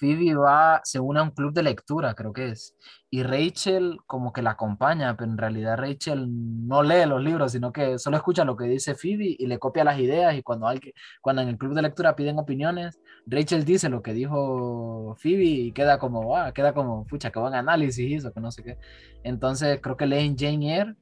[0.03, 2.76] Phoebe va, se une a un club de lectura, creo que es,
[3.09, 6.26] y Rachel como que la acompaña, pero en realidad Rachel
[6.66, 9.84] no lee los libros, sino que solo escucha lo que dice Phoebe y le copia
[9.84, 13.88] las ideas y cuando, alguien, cuando en el club de lectura piden opiniones, Rachel dice
[13.88, 18.32] lo que dijo Phoebe y queda como, ah, queda como, pucha, qué buen análisis hizo,
[18.32, 18.78] que no sé qué.
[19.22, 20.96] Entonces creo que leen Jane Eyre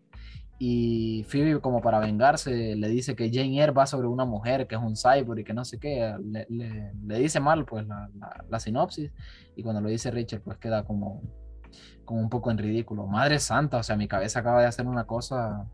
[0.62, 4.74] y Phoebe como para vengarse le dice que Jane Eyre va sobre una mujer que
[4.74, 8.10] es un cyborg y que no sé qué, le, le, dice mal pues la,
[8.46, 9.10] la, sinopsis
[9.56, 11.22] y cuando lo dice Richard pues queda como,
[12.04, 13.06] como un poco en ridículo.
[13.06, 15.66] Madre santa, o sea, mi cabeza acaba de hacer una cosa...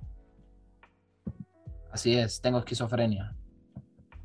[1.91, 3.34] Así es, tengo esquizofrenia.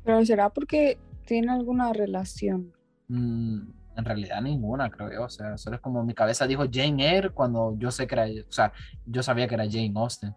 [0.04, 2.72] Pero será porque tiene alguna relación.
[3.08, 3.62] Mm,
[3.96, 5.24] en realidad ninguna, creo yo.
[5.24, 8.26] O sea, solo es como mi cabeza dijo Jane Eyre cuando yo sé que era,
[8.26, 8.72] o sea,
[9.06, 10.34] yo sabía que era Jane Austen.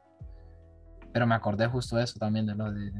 [1.15, 2.91] Pero me acordé justo de eso también, de lo de...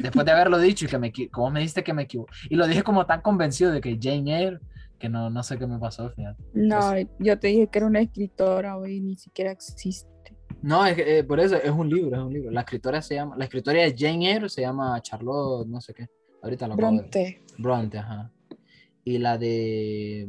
[0.00, 2.30] Después de haberlo dicho y que me, como me dijiste que me equivoqué.
[2.50, 4.58] Y lo dije como tan convencido de que Jane Eyre,
[4.98, 6.44] que no, no sé qué me pasó, fíjate.
[6.52, 10.36] No, yo te dije que era una escritora, hoy ni siquiera existe.
[10.60, 12.50] No, es eh, por eso es un libro, es un libro.
[12.50, 16.06] La escritora se llama, la escritora de Jane Eyre se llama Charlotte, no sé qué.
[16.42, 16.98] Ahorita lo acabo de.
[16.98, 17.42] Bronte.
[17.56, 18.30] Bronte, ajá.
[19.04, 20.28] Y la de.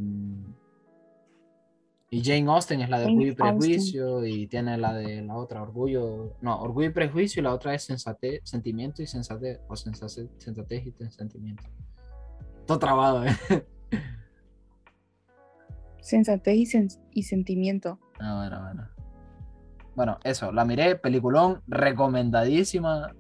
[2.12, 4.26] Y Jane Austen es la de Jane Orgullo y Prejuicio.
[4.26, 6.36] Y tiene la de la otra, Orgullo.
[6.42, 7.40] No, Orgullo y Prejuicio.
[7.40, 9.60] Y la otra es Sensatez, Sentimiento y Sensatez.
[9.68, 11.64] O sensatez, sensatez y Sentimiento.
[12.66, 13.36] Todo trabado, ¿eh?
[16.02, 18.00] Sensatez y, sen- y sentimiento.
[18.20, 18.90] Ah, bueno, bueno.
[19.96, 23.14] Bueno, eso, la miré, peliculón, recomendadísima.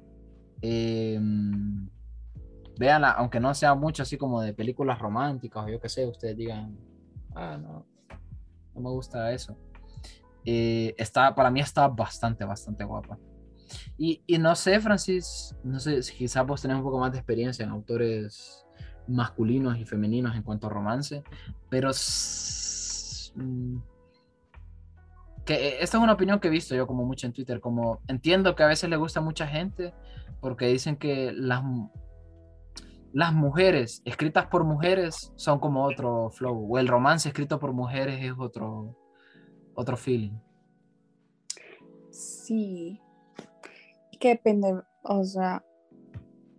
[0.61, 1.19] Eh,
[2.79, 6.37] véanla, aunque no sea mucho así como de películas románticas o yo qué sé, ustedes
[6.37, 6.77] digan,
[7.35, 7.85] ah, no,
[8.79, 9.57] no me gusta eso.
[10.45, 13.17] Eh, está, para mí está bastante, bastante guapa.
[13.97, 17.19] Y, y no sé, Francis, no sé, si quizás vos tenés un poco más de
[17.19, 18.65] experiencia en autores
[19.07, 21.23] masculinos y femeninos en cuanto a romance,
[21.69, 21.89] pero
[23.35, 23.77] mm,
[25.45, 28.01] que eh, esta es una opinión que he visto yo como mucho en Twitter, como
[28.07, 29.93] entiendo que a veces le gusta a mucha gente
[30.39, 31.63] porque dicen que las,
[33.13, 38.23] las mujeres escritas por mujeres son como otro flow, o el romance escrito por mujeres
[38.23, 38.95] es otro,
[39.75, 40.33] otro feeling.
[42.11, 43.01] Sí.
[44.19, 45.63] Que depende, o sea,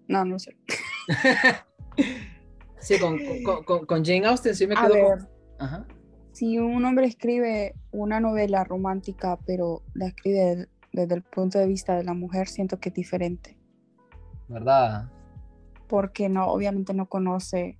[0.08, 0.56] no, no sé.
[2.82, 5.28] Sí, con, con- con- con Jane Austen sí me A quedo ver, con...
[5.58, 5.86] Ajá.
[6.32, 11.66] si un hombre escribe una novela romántica, pero la escribe de- desde el punto de
[11.66, 13.58] vista de la mujer, siento que es diferente.
[14.48, 15.10] ¿Verdad?
[15.90, 17.76] Porque no, obviamente no conoce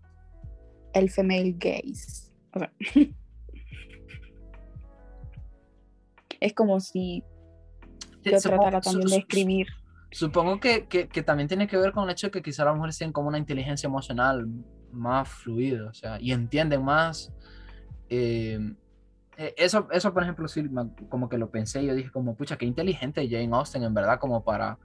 [0.93, 2.33] el female gaze.
[2.53, 2.73] O sea,
[6.41, 7.23] es como si
[8.23, 9.67] yo Supongo- tratara también su- de escribir.
[10.13, 12.75] Supongo que, que- que también tiene que ver con el hecho de que quizá las
[12.75, 14.49] mujeres tienen como una inteligencia emocional
[14.91, 17.33] más fluida, o sea, y entienden más.
[18.09, 18.59] eh,
[19.37, 20.69] eh, eso, eso, por ejemplo, sí,
[21.09, 24.43] como que lo pensé, yo dije como, pucha, qué inteligente Jane Austen, en verdad, como
[24.43, 24.79] para,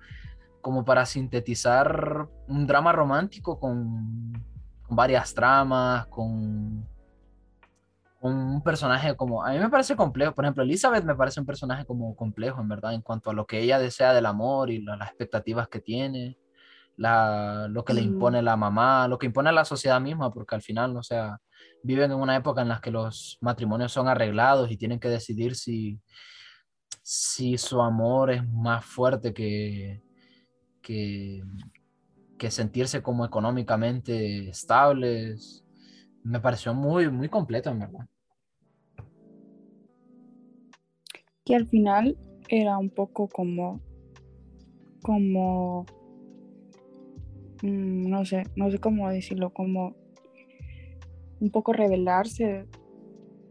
[0.65, 4.33] como para sintetizar un drama romántico con,
[4.81, 6.89] con varias tramas, con,
[8.19, 11.45] con un personaje como, a mí me parece complejo, por ejemplo, Elizabeth me parece un
[11.45, 14.81] personaje como complejo, en verdad, en cuanto a lo que ella desea del amor y
[14.81, 16.39] la- las expectativas que tiene,
[16.97, 18.05] la, lo que le Mm.
[18.05, 21.37] impone la mamá, lo que impone la sociedad misma, porque al final, o sea,
[21.83, 25.55] viven en una época en la que los matrimonios son arreglados y tienen que decidir
[25.55, 26.01] si,
[27.03, 30.01] si su amor es más fuerte que,
[30.85, 31.41] que,
[32.37, 35.65] que sentirse como económicamente estables.
[36.23, 38.07] Me pareció muy, muy completo, en verdad.
[41.45, 42.17] que al final
[42.49, 43.79] era un poco como,
[45.03, 45.85] como,
[47.61, 49.95] mm, no sé, no sé cómo decirlo, como
[51.39, 52.65] un poco revelarse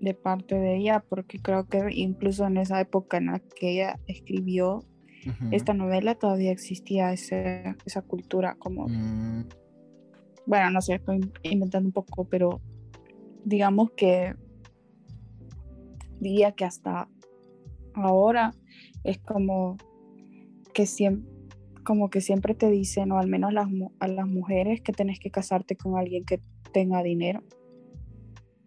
[0.01, 4.01] de parte de ella, porque creo que incluso en esa época en la que ella
[4.07, 4.81] escribió
[5.51, 9.43] Esta novela todavía existía ese- esa cultura como, Mm,
[10.47, 12.61] bueno, no sé, estoy inventando un poco, pero
[13.45, 14.35] digamos que
[16.21, 17.09] diría que hasta
[17.95, 18.53] ahora
[19.05, 19.77] es como
[20.73, 21.33] que siempre
[21.85, 23.69] como que siempre te dicen, o al menos las,
[24.01, 26.41] a las mujeres, que tenés que casarte con alguien que
[26.73, 27.43] tenga dinero.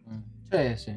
[0.05, 0.91] mm, Sí, sí.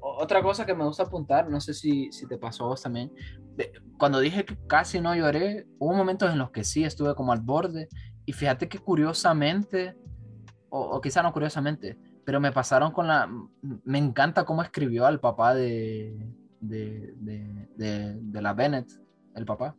[0.00, 3.12] Otra cosa que me gusta apuntar, no sé si, si te pasó a vos también,
[3.56, 7.32] de- cuando dije que casi no lloré, hubo momentos en los que sí estuve como
[7.32, 7.88] al borde
[8.26, 9.96] y fíjate que curiosamente,
[10.68, 13.28] o, o quizá no curiosamente, pero me pasaron con la...
[13.84, 16.26] Me encanta cómo escribió al papá de,
[16.60, 18.88] de, de, de, de la Bennett,
[19.34, 19.76] el papá.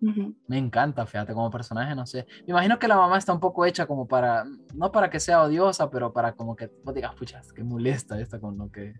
[0.00, 0.34] Ujú.
[0.46, 2.26] Me encanta, fíjate, como personaje, no sé.
[2.46, 4.44] Me imagino que la mamá está un poco hecha como para,
[4.74, 8.38] no para que sea odiosa, pero para como que vos digas, pucha, que molesta esta
[8.38, 8.94] con lo que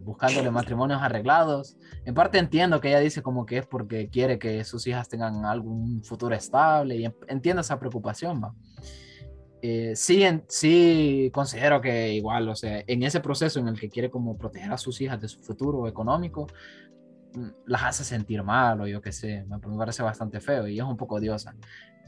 [0.00, 1.76] buscándole matrimonios arreglados.
[2.04, 5.44] En parte entiendo que ella dice como que es porque quiere que sus hijas tengan
[5.44, 8.40] algún futuro estable y en- entiendo esa preocupación.
[9.60, 13.88] Eh, sí, en- sí considero que igual, o sea, en ese proceso en el que
[13.88, 16.46] quiere como proteger a sus hijas de su futuro económico,
[17.66, 20.96] las hace sentir mal o yo qué sé, me, parece bastante feo y es un
[20.96, 21.54] poco odiosa.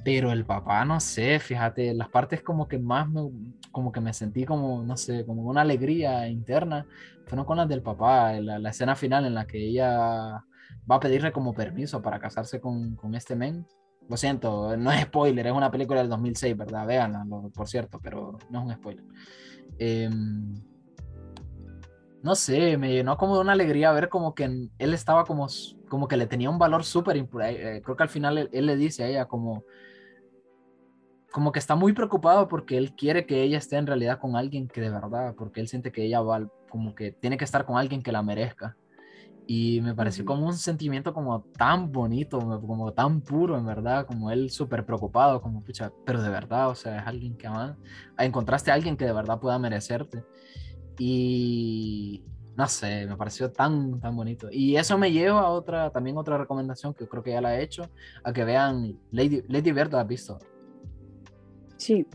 [0.05, 3.31] Pero el papá, no sé, fíjate, las partes como que más me,
[3.71, 6.87] como que me sentí como, no sé, como una alegría interna,
[7.27, 10.43] fueron con las del papá, la, escena final en la que ella
[10.91, 13.67] va a pedirle como permiso para casarse con, con este men.
[14.09, 16.87] Lo siento, no es spoiler, es una película del 2006, ¿verdad?
[16.87, 17.25] Véanla,
[17.55, 19.05] por cierto, pero no es un spoiler.
[19.79, 20.55] Em,
[22.23, 25.47] no sé, me llenó como de una alegría ver como que él estaba como,
[25.89, 27.83] como que le tenía un valor súper importante.
[27.83, 29.65] creo que al final él, él le dice a ella como,
[31.33, 34.69] como que está muy preocupado porque él quiere que ella esté en realidad con alguien
[34.69, 37.79] que de verdad, porque él siente que ella va, como que tiene que estar con
[37.79, 38.77] alguien que la merezca.
[39.47, 44.31] Y me pareció como un sentimiento como tan bonito, como tan puro, en verdad, como
[44.31, 47.77] él súper preocupado, como, pucha, pero de verdad, o sea, es alguien que ama.
[48.17, 50.23] Encontraste a alguien que de verdad pueda merecerte.
[51.03, 52.23] Y
[52.57, 54.49] no sé, me pareció tan, tan bonito.
[54.53, 57.63] Y eso me lleva a otra, también otra recomendación que creo que ya la he
[57.63, 57.85] hecho,
[58.23, 60.39] a que vean Lady, Lady Bird, ¿lo has visto?
[61.79, 62.07] Sí,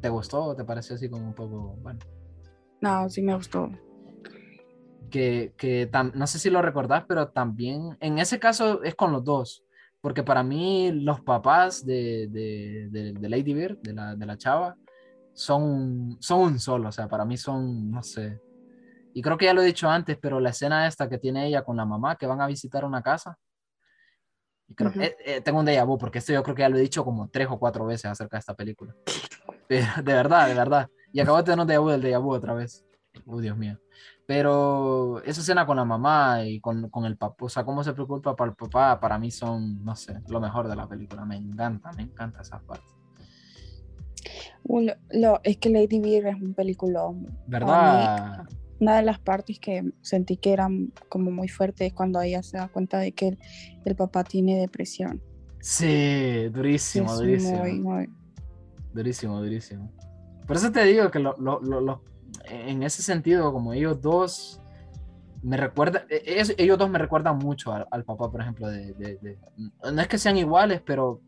[0.00, 2.00] ¿Te gustó o te pareció así como un poco, bueno?
[2.80, 3.70] no, sí me gustó.
[5.10, 9.12] que, que tam- no sé si lo recordás, pero también en ese caso es con
[9.12, 9.62] los dos,
[10.00, 14.38] porque para mí los papás de, de, de- de Lady Bird, de la, de la
[14.38, 14.74] chava,
[15.34, 18.40] son, son un solo, o sea, para mí son, no sé.
[19.14, 21.62] Y creo que ya lo he dicho antes, pero la escena esta que tiene ella
[21.62, 23.38] con la mamá, que van a visitar una casa,
[24.68, 26.78] y creo, eh, eh, tengo un déjà vu, porque esto yo creo que ya lo
[26.78, 28.94] he dicho como tres o cuatro veces acerca de esta película.
[29.68, 30.88] Pero, de verdad, de verdad.
[31.12, 32.84] Y acabo de tener un déjà vu del déjà vu otra vez.
[33.26, 33.78] Uy, Dios mío.
[34.26, 37.92] Pero esa escena con la mamá y con, con el papá, o sea, cómo se
[37.92, 41.24] preocupa para el papá, para mí son, no sé, lo mejor de la película.
[41.24, 43.01] Me encanta, me encanta esa parte.
[44.64, 47.26] Uh, lo- es que Lady Bird es un peliculón.
[47.46, 48.44] ¿Verdad?
[48.80, 52.56] Una de las partes que sentí que eran como muy fuertes es cuando ella se
[52.56, 53.38] da cuenta de que el,
[53.84, 55.22] el papá tiene depresión.
[55.60, 57.58] Sí, durísimo, es durísimo.
[57.58, 58.08] muy, muy...
[58.92, 59.92] Durísimo, durísimo.
[60.46, 62.02] Por eso te digo que lo- lo-
[62.46, 64.60] en ese sentido, como ellos dos,
[65.42, 68.92] me recuerda, e- ellos, ellos dos me recuerdan mucho al, al papá, por ejemplo, de,
[68.94, 69.38] de- de-
[69.92, 71.20] no es que sean iguales, pero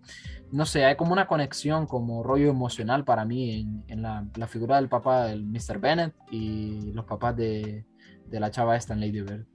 [0.52, 4.46] no sé, hay como una conexión, como rollo emocional para mí en, en la, la
[4.46, 5.78] figura del papá del Mr.
[5.80, 7.84] Bennett y los papás de,
[8.26, 9.46] de la chava esta en Lady Bird.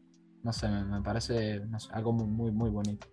[0.43, 3.07] No sé, me, me parece no sé, algo muy, muy, muy bonito.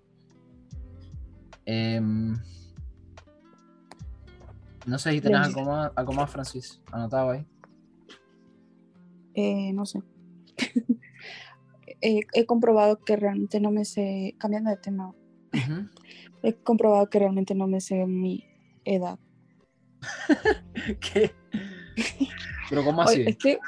[1.65, 2.35] Em,
[4.87, 7.47] no sé si tenés algo más, algo más, Francis, anotado ahí.
[9.35, 10.03] eh, no sé.
[12.07, 15.13] Eh, he comprobado que realmente no me sé, cambiando de tema,
[16.45, 18.45] he comprobado que realmente no me sé mi
[18.85, 19.19] edad.
[21.01, 21.33] ¿Qué?
[22.71, 23.23] Pero ¿cómo Hoy, así?
[23.27, 23.59] es que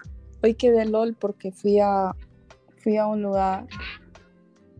[0.40, 2.14] hoy quedé LOL porque fui a,
[2.76, 3.66] fui a un lugar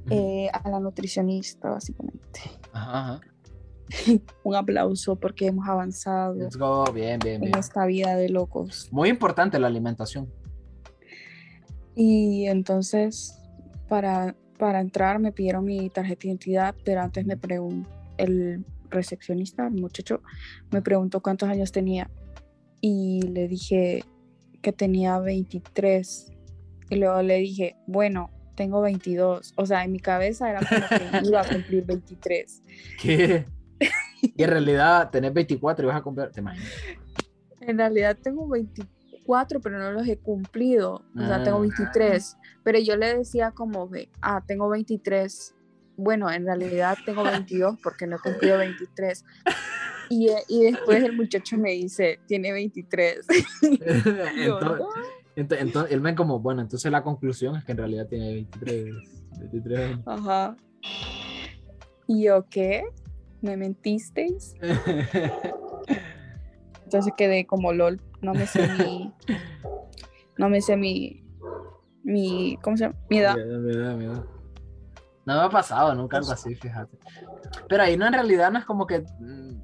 [0.09, 2.43] eh, a la nutricionista, básicamente.
[2.73, 3.21] Ajá, ajá.
[4.45, 7.59] Un aplauso porque hemos avanzado Let's go, bien, bien, en bien.
[7.59, 8.89] esta vida de locos.
[8.93, 10.33] Muy importante la alimentación.
[11.97, 13.38] Y entonces,
[13.89, 19.67] para, para entrar, me pidieron mi tarjeta de identidad, pero antes me preguntó, el recepcionista,
[19.67, 20.23] el muchacho,
[20.71, 22.11] me preguntó cuántos años tenía.
[22.81, 24.05] Y le dije
[24.63, 26.33] que tenía 23.
[26.91, 29.55] Y luego le dije, bueno, tengo 22.
[29.57, 32.63] O sea, en mi cabeza era como que iba a cumplir 23.
[33.01, 33.45] ¿Qué?
[34.21, 36.69] Y en realidad tenés 24 y vas a comprar, te imaginas.
[37.61, 38.98] En realidad tengo 24,
[39.61, 41.03] pero no los he cumplido.
[41.17, 41.61] O sea, tengo Ah.
[41.61, 42.37] 23.
[42.65, 43.89] Pero yo le decía como
[44.23, 45.55] ah, tengo 23.
[45.97, 49.25] Bueno, en realidad tengo 22 porque no he cumplido 23.
[50.11, 53.27] Y, eh, y después el muchacho me dice, tiene 23.
[53.61, 53.69] Yo,
[54.59, 54.87] entonces,
[55.37, 58.95] ento- entonces, él ven como, bueno, entonces la conclusión es que en realidad tiene 23,
[59.41, 60.01] 23 años.
[60.07, 60.57] Ajá.
[62.07, 62.85] ¿Y yo qué?
[63.43, 64.55] ¿Me mentisteis?
[66.85, 68.01] Entonces quedé como LOL.
[68.21, 69.13] No me sé mi.
[70.37, 71.25] No me sé mi.
[72.03, 72.57] Mi.
[72.63, 72.97] ¿Cómo se llama?
[73.11, 73.37] Mi edad.
[73.37, 73.45] Me
[73.77, 74.25] da, me da.
[75.25, 76.99] No me ha pasado nunca algo así, fíjate.
[77.69, 79.61] Pero ahí no, en realidad no es como que mm,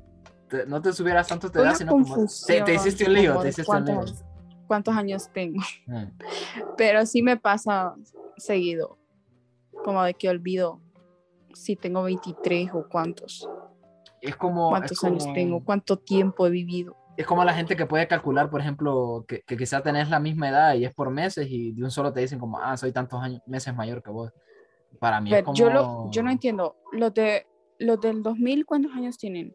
[0.48, 3.38] te- no te subieras tanto te da, Una sino como te, te hiciste un lío,
[3.40, 3.94] te hiciste un lío.
[3.96, 4.24] cuántos,
[4.66, 5.60] cuántos años tengo.
[5.86, 6.04] Mm.
[6.76, 7.94] Pero sí me pasa
[8.36, 8.98] seguido.
[9.84, 10.80] Como de que olvido
[11.54, 13.48] si tengo 23 o cuántos.
[14.20, 16.96] Es como, es Cuántos años tengo, cuánto tiempo he vivido.
[17.16, 20.48] Es como la gente que puede calcular, por ejemplo, que, que quizás tenés la misma
[20.48, 23.22] edad y es por meses y de un solo te dicen como, ah, soy tantos
[23.22, 24.32] años, meses mayor que vos.
[24.98, 26.76] Para mí es Pero como yo, lo, yo no entiendo.
[26.92, 27.46] Los, de,
[27.78, 29.54] los del 2000, ¿cuántos años tienen?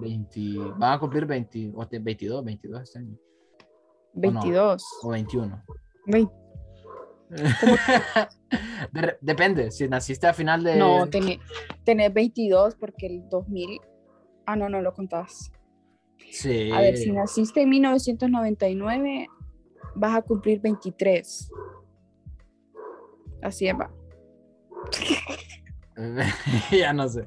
[0.00, 0.40] 20,
[0.76, 3.16] van a cumplir 20, o te- 22, 22 este año,
[4.14, 4.84] 22.
[5.02, 5.64] o 21.
[6.06, 6.32] 20.
[8.92, 10.76] De- depende, si naciste a final de...
[10.76, 11.38] No, tenés,
[11.84, 13.80] tenés 22 porque el 2000.
[14.46, 15.52] Ah, no, no lo contás.
[16.30, 16.70] Sí.
[16.72, 19.28] A ver, si naciste en 1999,
[19.94, 21.50] vas a cumplir 23.
[23.42, 23.90] Así es, va.
[26.72, 27.24] ya no sé.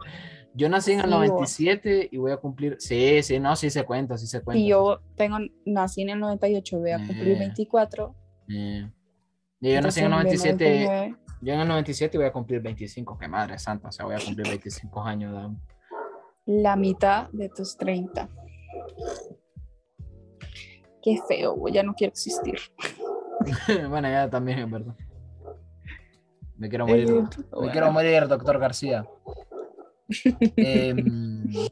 [0.56, 1.20] Yo nací en el Sí, vos.
[1.20, 2.76] 97 y voy a cumplir...
[2.80, 4.60] Sí, sí, no, sí se cuenta, sí se cuenta.
[4.60, 7.40] Y yo tengo, nací en el 98, voy a cumplir Eh.
[7.40, 8.16] 24.
[8.50, 8.90] Eh,
[9.62, 10.86] y yo nací en el entonces, del 97...
[10.86, 14.16] 99, Yo en el 97 voy a cumplir 25, que madre santa, o sea, voy
[14.16, 15.52] a cumplir 25 años.
[16.46, 18.30] La mitad de tus 30.
[21.02, 22.60] Qué feo, güey, ya no quiero existir.
[23.90, 24.96] bueno, ya también es verdad.
[26.56, 27.10] Me quiero morir.
[27.10, 27.72] Eh, me bueno.
[27.72, 29.06] quiero morir, doctor García.
[30.56, 31.44] Em,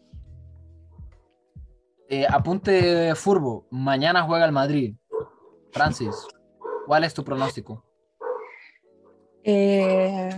[2.09, 3.67] eh, apunte Furbo.
[3.71, 4.95] Mañana juega el Madrid.
[5.71, 6.27] Francis,
[6.85, 7.85] ¿cuál es tu pronóstico?
[9.43, 10.29] Eh,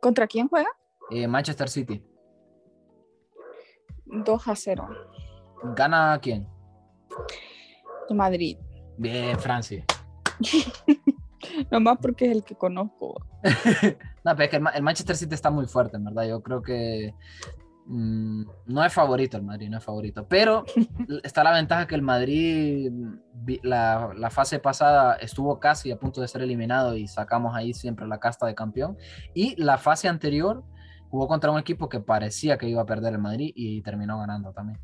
[0.00, 0.68] ¿Contra quién juega?
[1.10, 2.04] Eh, Manchester City.
[4.04, 4.88] 2 a 0.
[5.74, 6.46] ¿Gana quién?
[8.10, 8.56] Madrid.
[8.98, 9.84] Bien, Francis.
[11.70, 13.14] Nomás porque es el que conozco.
[14.24, 16.24] No, pero es que el, Ma- el Manchester City está muy fuerte, en verdad.
[16.26, 17.14] Yo creo que
[17.86, 20.26] mm, no es favorito el Madrid, no es favorito.
[20.28, 20.64] Pero
[21.22, 22.90] está la ventaja que el Madrid,
[23.62, 28.08] la, la fase pasada estuvo casi a punto de ser eliminado y sacamos ahí siempre
[28.08, 28.96] la casta de campeón.
[29.32, 30.64] Y la fase anterior
[31.08, 34.52] jugó contra un equipo que parecía que iba a perder el Madrid y terminó ganando
[34.52, 34.80] también.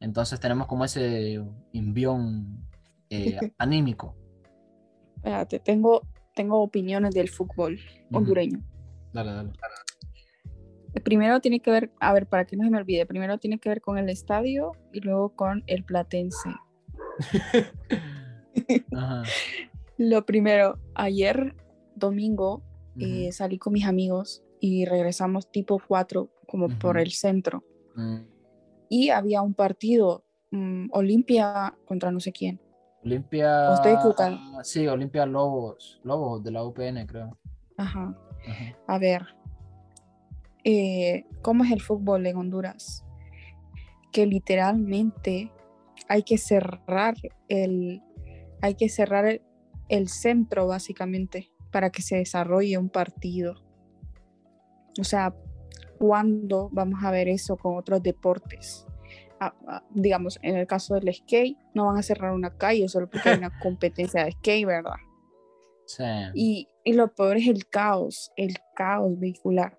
[0.00, 1.40] Entonces tenemos como ese
[1.72, 2.66] envión
[3.10, 4.16] eh, anímico.
[5.16, 6.02] Espérate, tengo,
[6.34, 7.78] tengo opiniones del fútbol
[8.12, 8.60] hondureño.
[9.12, 9.52] Dale, dale.
[11.04, 13.68] Primero tiene que ver, a ver, para que no se me olvide, primero tiene que
[13.68, 16.50] ver con el estadio y luego con el platense.
[18.94, 19.22] Ajá.
[19.96, 21.54] Lo primero, ayer
[21.94, 22.62] domingo
[22.98, 27.64] eh, salí con mis amigos y regresamos tipo 4 como por el centro
[27.94, 28.20] Mm.
[28.92, 32.60] Y había un partido mm, Olimpia contra no sé quién.
[33.02, 33.70] Olimpia.
[33.70, 34.38] ¿O estoy equivocada?
[34.64, 35.98] Sí, Olimpia Lobos.
[36.04, 37.38] Lobos de la UPN, creo.
[37.78, 38.14] Ajá.
[38.46, 38.76] Ajá.
[38.86, 39.22] A ver,
[40.62, 43.02] eh, ¿cómo es el fútbol en Honduras?
[44.12, 45.50] Que literalmente
[46.06, 47.14] hay que cerrar
[47.48, 48.02] el,
[48.60, 49.40] hay que cerrar el,
[49.88, 53.54] el centro básicamente para que se desarrolle un partido.
[55.00, 55.34] O sea,
[56.02, 58.84] ¿cuándo vamos a ver eso con otros deportes?
[59.38, 63.08] Ah, ah, digamos, en el caso del skate, no van a cerrar una calle solo
[63.08, 64.96] porque hay una competencia de skate, ¿verdad?
[65.86, 66.02] Sí.
[66.34, 69.76] Y, y lo peor es el caos, el caos vehicular.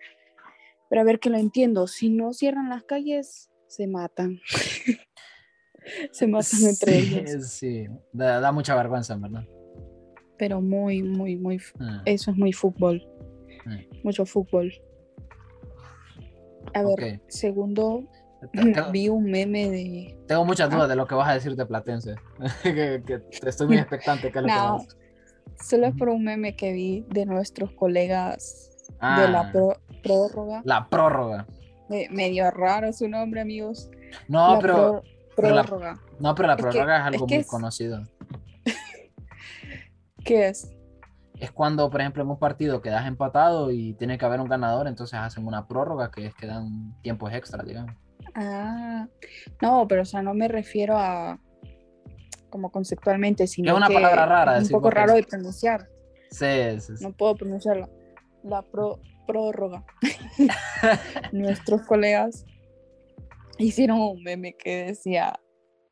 [0.90, 4.40] Pero a ver que lo entiendo, si no cierran las calles, se matan.
[6.12, 7.50] se matan entre ellos.
[7.50, 9.46] Sí, da, da mucha vergüenza, en verdad.
[10.38, 13.06] Pero muy, muy, muy, Ah, eso es muy fútbol,
[13.66, 13.78] ah.
[14.06, 14.72] mucho fútbol.
[16.74, 18.04] A ver, segundo,
[18.54, 20.18] Tengo, vi un meme de...
[20.28, 20.76] tengo muchas Ah.
[20.76, 22.16] dudas de lo que vas a decir de Platense.
[22.64, 24.32] que, que te estoy muy expectante.
[24.32, 28.96] ¿qué es lo que solo es por un meme que vi de nuestros colegas de
[29.00, 30.62] Ah, la pro- prórroga.
[30.66, 31.46] la prórroga.
[31.90, 33.90] Me- medio raro su nombre, amigos.
[34.28, 35.04] No, La pero, pro-
[35.36, 36.00] pero la- prórroga.
[36.20, 38.02] no, pero la es que- prórroga es algo que muy conocido.
[40.26, 40.70] ¿Qué es?
[41.44, 44.88] Es cuando, por ejemplo, en un partido quedas empatado y tiene que haber un ganador,
[44.88, 47.94] entonces hacen una prórroga que es que dan tiempos extra, digamos.
[48.34, 49.08] Ah,
[49.62, 51.38] no, pero o sea, no me refiero a
[52.50, 55.90] como conceptualmente, sino una que palabra rara, es un poco raro es- de pronunciar.
[56.32, 57.04] Sí, sí, sí.
[57.04, 57.90] No puedo pronunciarla.
[58.44, 59.84] La pro- prórroga.
[61.34, 62.46] Nuestros colegas
[63.58, 65.38] hicieron un meme que decía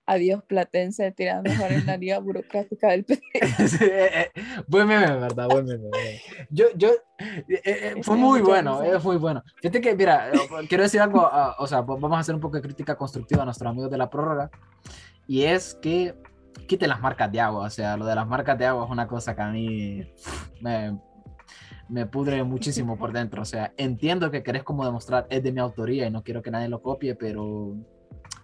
[0.05, 3.21] adiós Platense tirando mejor en la liga burocrática del país.
[3.67, 5.47] Sí, eh, eh, buen meme, ¿verdad?
[5.49, 5.89] Buen meme.
[6.49, 6.89] Yo, yo,
[7.47, 9.43] eh, eh, fue me muy bueno, es muy bueno.
[9.61, 10.37] Fíjate que, mira, eh,
[10.69, 13.45] quiero decir algo, ah, o sea, vamos a hacer un poco de crítica constructiva a
[13.45, 14.49] nuestros amigos de la prórroga,
[15.27, 16.15] y es que
[16.67, 19.07] quiten las marcas de agua, o sea, lo de las marcas de agua es una
[19.07, 20.13] cosa que a mí
[20.61, 20.99] me,
[21.89, 25.59] me pudre muchísimo por dentro, o sea, entiendo que querés como demostrar, es de mi
[25.59, 27.75] autoría y no quiero que nadie lo copie, pero,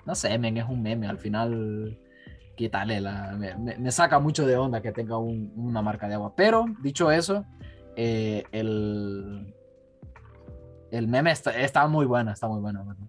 [0.07, 1.99] no sé, men, es un meme, al final
[2.55, 6.33] quítale la, me, saca mucho de onda que tenga un- una marca de agua.
[6.35, 7.45] Pero, dicho eso,
[7.97, 9.53] eh, el,
[10.91, 12.85] el meme está, está muy bueno, está muy bueno.
[12.85, 13.07] ¿verdad?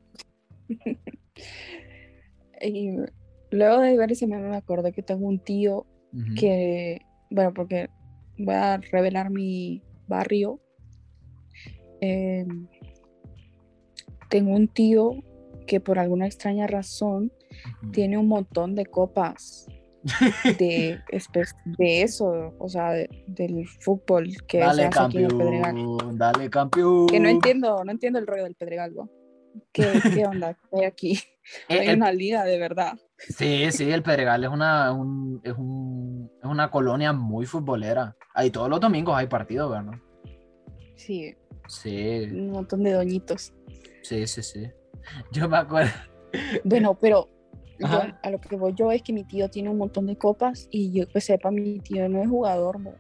[2.61, 2.97] Y
[3.53, 5.87] luego de ver ese meme me acordé que tengo un tío
[6.35, 7.89] que, bueno, porque
[8.37, 10.61] voy a revelar mi barrio.
[12.01, 12.45] Eh,
[14.29, 15.23] tengo un tío
[15.69, 17.31] que por alguna extraña razón
[17.93, 19.67] tiene un montón de copas
[20.59, 20.99] de,
[21.79, 25.75] de eso, o sea, de- del fútbol que se Dale hace aquí en el Pedregal.
[25.75, 27.07] campeón, dale campeón.
[27.07, 29.11] Que no entiendo, no entiendo el rollo del Pedregal, ¿no?
[29.73, 30.55] ¿Qué, qué onda?
[30.55, 31.21] ¿Qué hay aquí?
[31.71, 32.93] Eh, Hay el- una liga de verdad.
[33.17, 38.15] sí, sí, el Pedregal es una, un- es, un- es una colonia muy futbolera.
[38.35, 39.95] Ahí todos los domingos hay partido, ¿verdad?
[40.95, 41.35] Sí,
[41.67, 43.55] Sí, un montón de doñitos.
[44.03, 44.67] sí, sí, sí.
[45.33, 45.91] Yo me acuerdo.
[46.65, 47.29] Bueno, pero
[47.79, 50.69] yo- a lo que voy yo es que mi tío tiene un montón de copas
[50.71, 52.95] y yo que sepa, mi tío no es jugador, mo,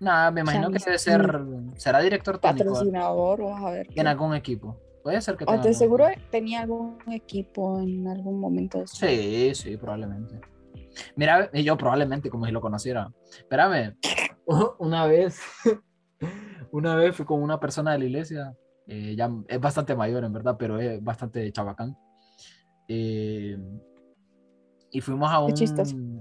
[0.00, 1.40] Nada, me imagino que mis- debe ser.
[1.76, 3.88] Será director técnico patrocinador, vas a ver.
[3.94, 4.76] en algún equipo.
[5.02, 8.96] Puede ser que O tenga te seguro tenía algún equipo en algún momento de su
[8.96, 10.40] Sí, sí, probablemente.
[11.16, 13.10] Mira, yo probablemente como si lo conociera.
[13.40, 13.96] Espérame,
[14.78, 15.40] una vez,
[16.70, 18.54] Una vez fui con una persona de la iglesia,
[18.88, 21.96] eh, ya es bastante mayor en verdad, pero es bastante chabacán.
[22.88, 23.56] Eh,
[24.90, 25.52] y fuimos a un...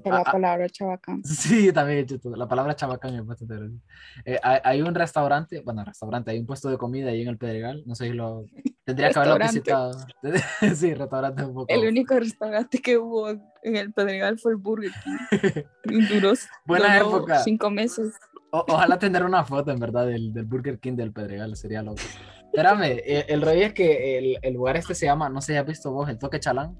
[0.03, 1.22] Que la a- palabra chabacán.
[1.24, 2.05] Sí, también.
[2.36, 3.84] La palabra chabacán es bastante graciosa.
[4.26, 7.38] Eh, hay, hay un restaurante, bueno, restaurante, hay un puesto de comida ahí en el
[7.38, 7.84] Pedregal.
[7.86, 8.43] No sé si lo.
[8.84, 9.91] Tendría que haberlo visitado.
[10.76, 11.68] sí, restaurante un poco.
[11.70, 15.63] El único restaurante que hubo en el Pedregal fue el Burger King.
[16.09, 16.34] Duró,
[16.65, 17.39] Buena época.
[17.39, 18.13] cinco meses.
[18.51, 21.55] O- ojalá tener una foto, en verdad, del, del Burger King del Pedregal.
[21.55, 22.01] Sería loco.
[22.57, 25.59] Espérame, eh, el rollo es que el, el lugar este se llama, no sé si
[25.59, 26.75] has visto vos, el Toque Chalán.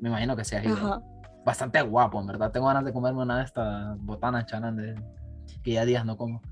[0.00, 0.74] Me imagino que sí has ido.
[0.74, 1.00] Ajá.
[1.46, 2.52] Bastante guapo, en verdad.
[2.52, 4.94] Tengo ganas de comerme una de estas botanas chalán de,
[5.62, 6.42] que ya días no como.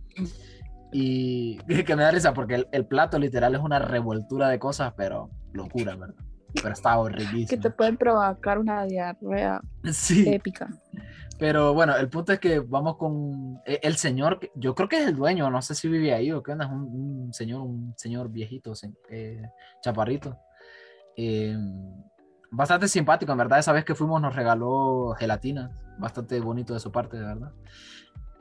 [0.91, 4.95] Y que me da risa porque el, el plato literal es una revoltura de cosas,
[4.97, 6.15] pero locura, ¿verdad?
[6.61, 7.71] Pero está Que te riquísimo.
[7.77, 9.61] pueden provocar una diarrea
[9.93, 10.69] Sí, épica.
[11.39, 15.09] pero bueno, el punto es que vamos con e- el señor, yo creo que es
[15.09, 16.83] el dueño, no sé si vive ahí o qué onda, es un,
[17.27, 18.73] un señor, un señor viejito,
[19.11, 19.43] eh,
[19.83, 20.37] chaparrito.
[21.17, 21.57] Eh,
[22.51, 23.59] bastante simpático, en verdad.
[23.59, 27.53] Esa vez que fuimos nos regaló gelatina, bastante bonito de su parte, de verdad.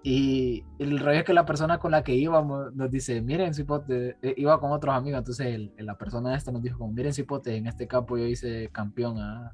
[0.04, 4.18] Y el rollo es que la persona con la que íbamos nos dice, miren, cipote,
[4.22, 7.56] eh, iba con otros amigos, entonces el- la persona esta nos dijo, como, miren, cipote,
[7.56, 9.54] en este campo yo hice campeón a,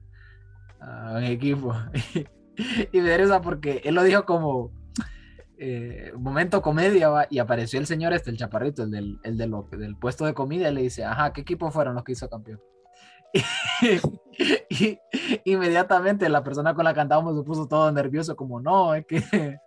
[1.16, 1.74] un equipo.
[2.92, 4.72] y me da risa porque él lo dijo como
[5.58, 7.28] eh, momento comedia ¿va?
[7.30, 10.74] y apareció el señor este, el chaparrito, el del, el del puesto de comida y
[10.74, 12.62] le dice, ajá, ¿qué equipo fueron los que hizo campeón?
[14.70, 15.00] y
[15.44, 19.58] inmediatamente la persona con la que andábamos se puso todo nervioso como, no, es que...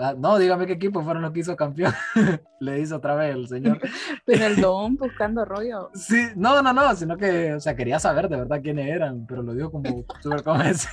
[0.00, 1.92] ah, No, dígame qué equipo fueron los que hizo campeón.
[2.60, 3.78] Le dice otra vez el señor.
[4.26, 5.90] Pero el don buscando rollo.
[5.94, 9.42] Sí, no, no, no, sino que, o sea, quería saber de verdad quiénes eran, pero
[9.42, 10.88] lo dijo como súper como ese.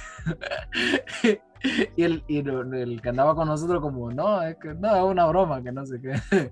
[1.96, 5.26] y el, y el que andaba con nosotros como, no, es que no, es una
[5.26, 6.52] broma, que no sé qué.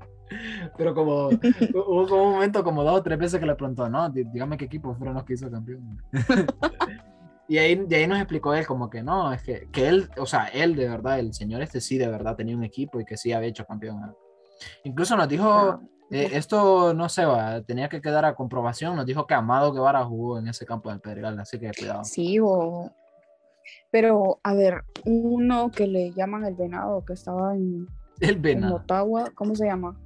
[0.77, 4.09] Pero como, hubo como un momento como dos o tres veces que le preguntó, no,
[4.09, 6.01] dí- dígame qué equipo fueron los que hizo campeón.
[7.47, 10.25] Y ahí, de ahí nos explicó él como que no, es que, que él, o
[10.25, 13.17] sea, él de verdad, el señor este sí de verdad tenía un equipo y que
[13.17, 14.15] sí había hecho campeón.
[14.83, 15.81] Incluso nos dijo...
[16.11, 18.95] Eh, esto no se va, tenía que quedar a comprobación.
[18.95, 22.03] Nos dijo que Amado Guevara jugó en ese campo del Pedregal, así que cuidado.
[22.03, 22.91] Sí, o...
[23.89, 27.87] Pero, a ver, uno que le llaman el venado, que estaba en,
[28.19, 28.73] El en Venado.
[28.77, 29.99] Motagua, ¿cómo se llama?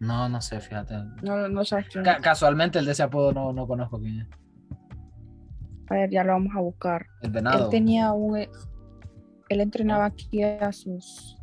[0.00, 0.94] No, no sé, fíjate.
[1.22, 2.02] No, no sabes quién.
[2.02, 4.28] Ca- casualmente el de ese apodo no, no conozco quién es.
[5.88, 7.06] A ver, ya lo vamos a buscar.
[7.22, 7.64] El Venado.
[7.64, 8.38] Él tenía un...
[8.38, 11.36] Él entrenaba aquí a sus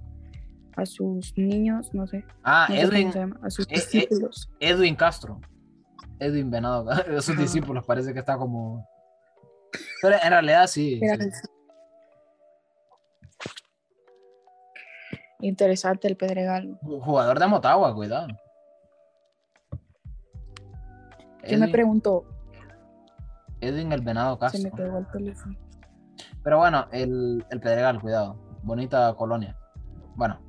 [0.76, 3.12] a sus niños, no sé, Ah, no Edwin,
[3.42, 4.50] a sus eh, eh, discípulos.
[4.60, 5.39] Edwin Castro.
[6.20, 6.86] Edwin Venado.
[7.22, 7.42] Sus Ajá.
[7.42, 8.88] discípulos parece que está como.
[10.02, 11.02] Pero en realidad sí.
[15.39, 16.78] Interesante el Pedregal.
[16.84, 18.28] Jugador de Motagua, cuidado.
[21.50, 22.26] Yo me pregunto,
[23.62, 24.72] Edwin el Venado se me Castro.
[24.76, 25.55] pegó el teléfono.
[26.43, 28.36] Pero bueno, el, el Pedregal, cuidado.
[28.64, 29.55] Bonita colonia.
[30.16, 30.39] Bueno.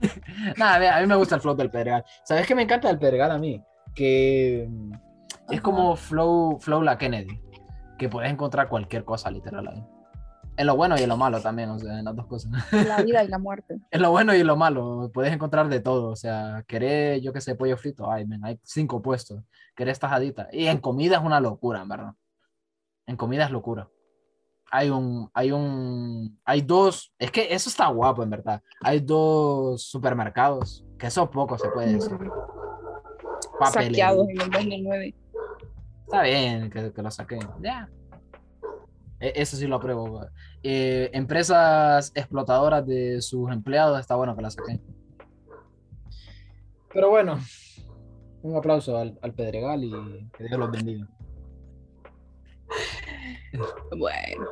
[0.56, 2.04] Nada, a mí, me gusta el flow del Pedregal.
[2.24, 3.62] ¿Sabes qué me encanta del Pedregal a mí?
[3.94, 4.92] Que mm,
[5.50, 5.62] es Ajá.
[5.62, 7.40] como flow, flow la Kennedy.
[7.98, 9.84] Que puedes encontrar cualquier cosa literal ahí.
[10.56, 12.52] En lo bueno y en lo malo también, o sea, en las dos cosas.
[12.72, 13.80] La vida y la muerte.
[13.90, 16.10] En lo bueno y en lo malo, puedes encontrar de todo.
[16.10, 19.42] O sea, querés, yo qué sé, pollo frito, ay, men, hay cinco puestos.
[19.74, 20.48] Querés tajadita.
[20.52, 22.12] Y en comida es una locura, en verdad.
[23.06, 23.88] En comida es locura.
[24.70, 28.62] Hay un, hay un, hay dos, es que eso está guapo, en verdad.
[28.80, 32.16] Hay dos supermercados, que eso poco se puede decir.
[33.58, 34.08] Papelería.
[34.08, 35.14] Saqueados en el 2009.
[36.06, 37.40] Está bien que, que lo saquen.
[37.60, 37.88] Ya.
[37.88, 38.03] E-
[39.20, 40.26] Eso sí lo apruebo.
[40.62, 44.82] Eh, empresas explotadoras de sus empleados, está bueno que la saquen.
[46.92, 47.38] Pero bueno,
[48.42, 49.90] un aplauso al, al Pedregal y
[50.36, 51.08] que Dios los bendiga.
[53.96, 54.46] Bueno,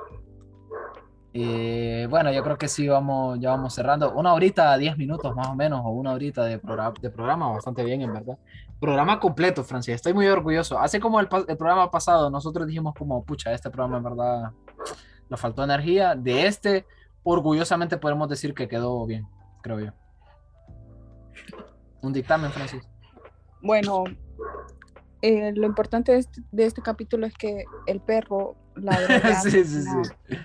[1.34, 4.12] Eh, bueno, yo creo que sí, vamos, ya vamos cerrando.
[4.12, 7.82] Una horita, diez minutos más o menos, o una horita de, programa, de programa, bastante
[7.84, 8.38] bien, en verdad.
[8.82, 10.76] Programa completo, Francia, estoy muy orgulloso.
[10.76, 14.50] Así como el, programa pasado, nosotros dijimos como, pucha, este programa en verdad
[15.28, 16.16] le faltó energía.
[16.16, 16.84] De este,
[17.22, 19.24] orgullosamente podemos decir que quedó bien,
[19.62, 19.92] creo yo.
[22.00, 22.82] Un dictamen, Francis.
[23.60, 24.02] bueno
[25.22, 28.56] eh, lo importante de este, de este capítulo es que el perro
[29.44, 30.36] sí, sí, sí.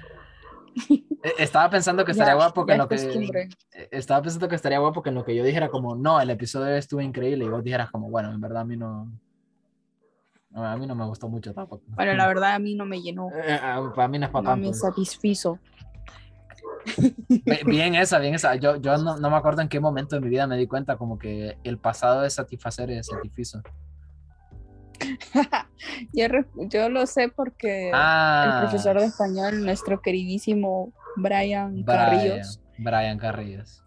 [1.24, 3.50] Eh, Estaba pensando que estaría ya- guapo que en lo es que...
[3.74, 6.30] eh, estaba pensando que estaría guapo que en lo que yo dijera como, no, el
[6.30, 9.12] episodio estuvo increíble y vos dijeras como, bueno, en verdad a mí no,
[10.54, 11.84] a mí no me gustó mucho tampoco.
[11.88, 13.60] Bueno, la verdad a mí no me llenó, Eh,
[13.96, 15.60] para mí no es para no me satisfizo.
[17.46, 18.56] Bi- Bien esa, bien esa.
[18.56, 20.98] Yo, yo no, no me acuerdo en qué momento de mi vida me di cuenta
[20.98, 23.62] como que el pasado es satisfacer y satisfizo.
[26.72, 33.18] yo, lo sé porque Ah, el profesor de español, nuestro queridísimo Brian Brian, Carrillos, Brian
[33.18, 33.84] Carrillos.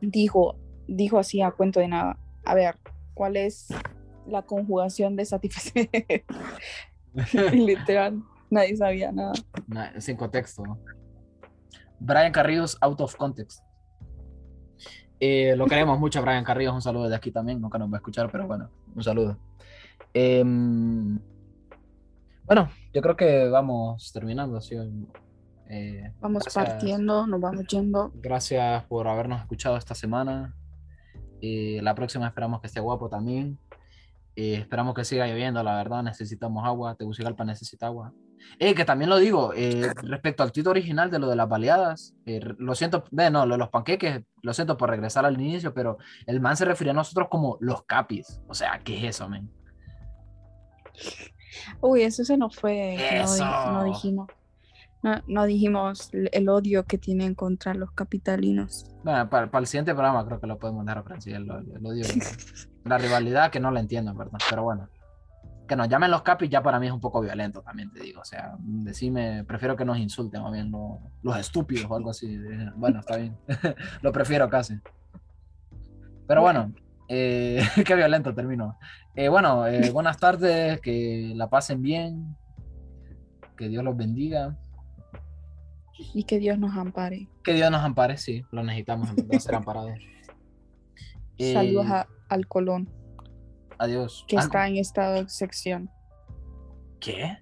[0.00, 0.56] dijo,
[0.88, 2.18] dijo así a cuento de nada.
[2.44, 2.76] A ver,
[3.14, 3.68] ¿cuál es
[4.26, 5.88] la conjugación de satisfacer?
[7.52, 9.32] Literal, nadie sabía nada.
[9.66, 10.62] Na- sin contexto.
[11.98, 13.62] Brian Carrillos, out of context.
[15.18, 16.74] Eh, lo queremos mucho, Brian Carrillos.
[16.74, 17.58] Un saludo desde aquí también.
[17.60, 19.38] Nunca nos va a escuchar, pero bueno, un saludo.
[20.18, 21.18] Em,
[22.46, 24.62] bueno, yo creo que vamos terminando.
[24.62, 24.74] ¿sí?
[25.68, 28.12] Eh, Vamos gracias- partiendo, nos vamos yendo.
[28.14, 30.56] Gracias por habernos escuchado esta semana.
[31.42, 33.58] Eh, la próxima esperamos que esté guapo también.
[34.36, 36.02] Eh, esperamos que siga lloviendo, la verdad.
[36.02, 36.94] Necesitamos agua.
[36.94, 38.14] Tegucigalpa necesita agua.
[38.58, 42.14] Eh, que también lo digo, eh, respecto al tuit original de lo de las baleadas,
[42.24, 45.98] eh, lo siento, no, lo de los panqueques, lo siento por regresar al inicio, pero
[46.26, 48.40] el man se refiere a nosotros como los capis.
[48.48, 49.50] O sea, ¿qué es eso, men?
[51.80, 52.96] Uy, eso se nos fue.
[53.08, 53.72] que No, Eso.
[53.72, 54.28] no dijimos.
[55.02, 58.86] No, no dijimos el odio que tienen contra los capitalinos.
[59.04, 61.86] Bueno, para, para el siguiente programa creo que lo podemos dejar para sí, el, el
[61.86, 62.04] odio,
[62.84, 64.38] la rivalidad que no la entiendo, en ¿verdad?
[64.50, 64.88] Pero bueno,
[65.68, 68.20] que nos llamen los capis ya para mí es un poco violento también, te digo.
[68.20, 72.36] O sea, decime, prefiero que nos insulten más bien lo- los estúpidos o algo así.
[72.74, 73.36] Bueno, está bien.
[74.02, 74.74] lo prefiero casi.
[76.26, 76.72] Pero bueno,
[77.08, 78.78] eh, qué violento termino.
[79.14, 82.36] Eh, bueno, eh, buenas tardes, que la pasen bien,
[83.56, 84.56] que Dios los bendiga.
[86.14, 87.28] Y que Dios nos ampare.
[87.42, 89.92] Que Dios nos ampare, sí, lo necesitamos, en ser amparados.
[91.38, 92.88] Eh, Saludos a- al Colón,
[93.78, 94.24] Adiós.
[94.28, 95.90] que está en estado de sección.
[97.00, 97.38] ¿Qué?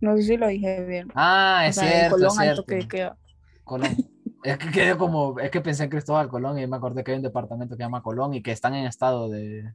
[0.00, 1.08] No sé si lo dije bien.
[1.14, 2.64] Ah, O es sea, cierto, Colón es alto cierto.
[2.66, 3.16] que queda.
[3.64, 3.96] Colón.
[4.42, 7.16] Es que quedé como, es que pensé en Cristóbal Colón y me acordé que hay
[7.16, 9.74] un departamento que se llama Colón y que están en estado de,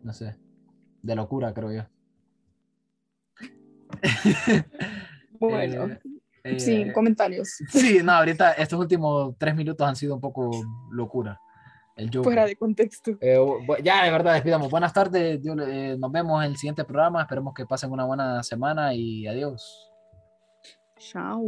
[0.00, 0.36] no sé,
[1.02, 1.82] de locura, creo yo.
[5.38, 5.98] Bueno,
[6.44, 7.48] Eh, eh, comentarios.
[7.68, 10.50] sí, no, ahorita estos últimos tres minutos han sido un poco
[10.90, 11.40] locura.
[11.96, 12.10] El.
[12.22, 13.12] Fuera de contexto.
[13.20, 13.38] Eh,
[13.82, 14.70] ya, de verdad, despidamos.
[14.70, 17.22] Buenas tardes, Dios eh, nos vemos en el siguiente programa.
[17.22, 19.90] Esperemos que pasen una buena semana y adiós.
[20.98, 21.42] Chao.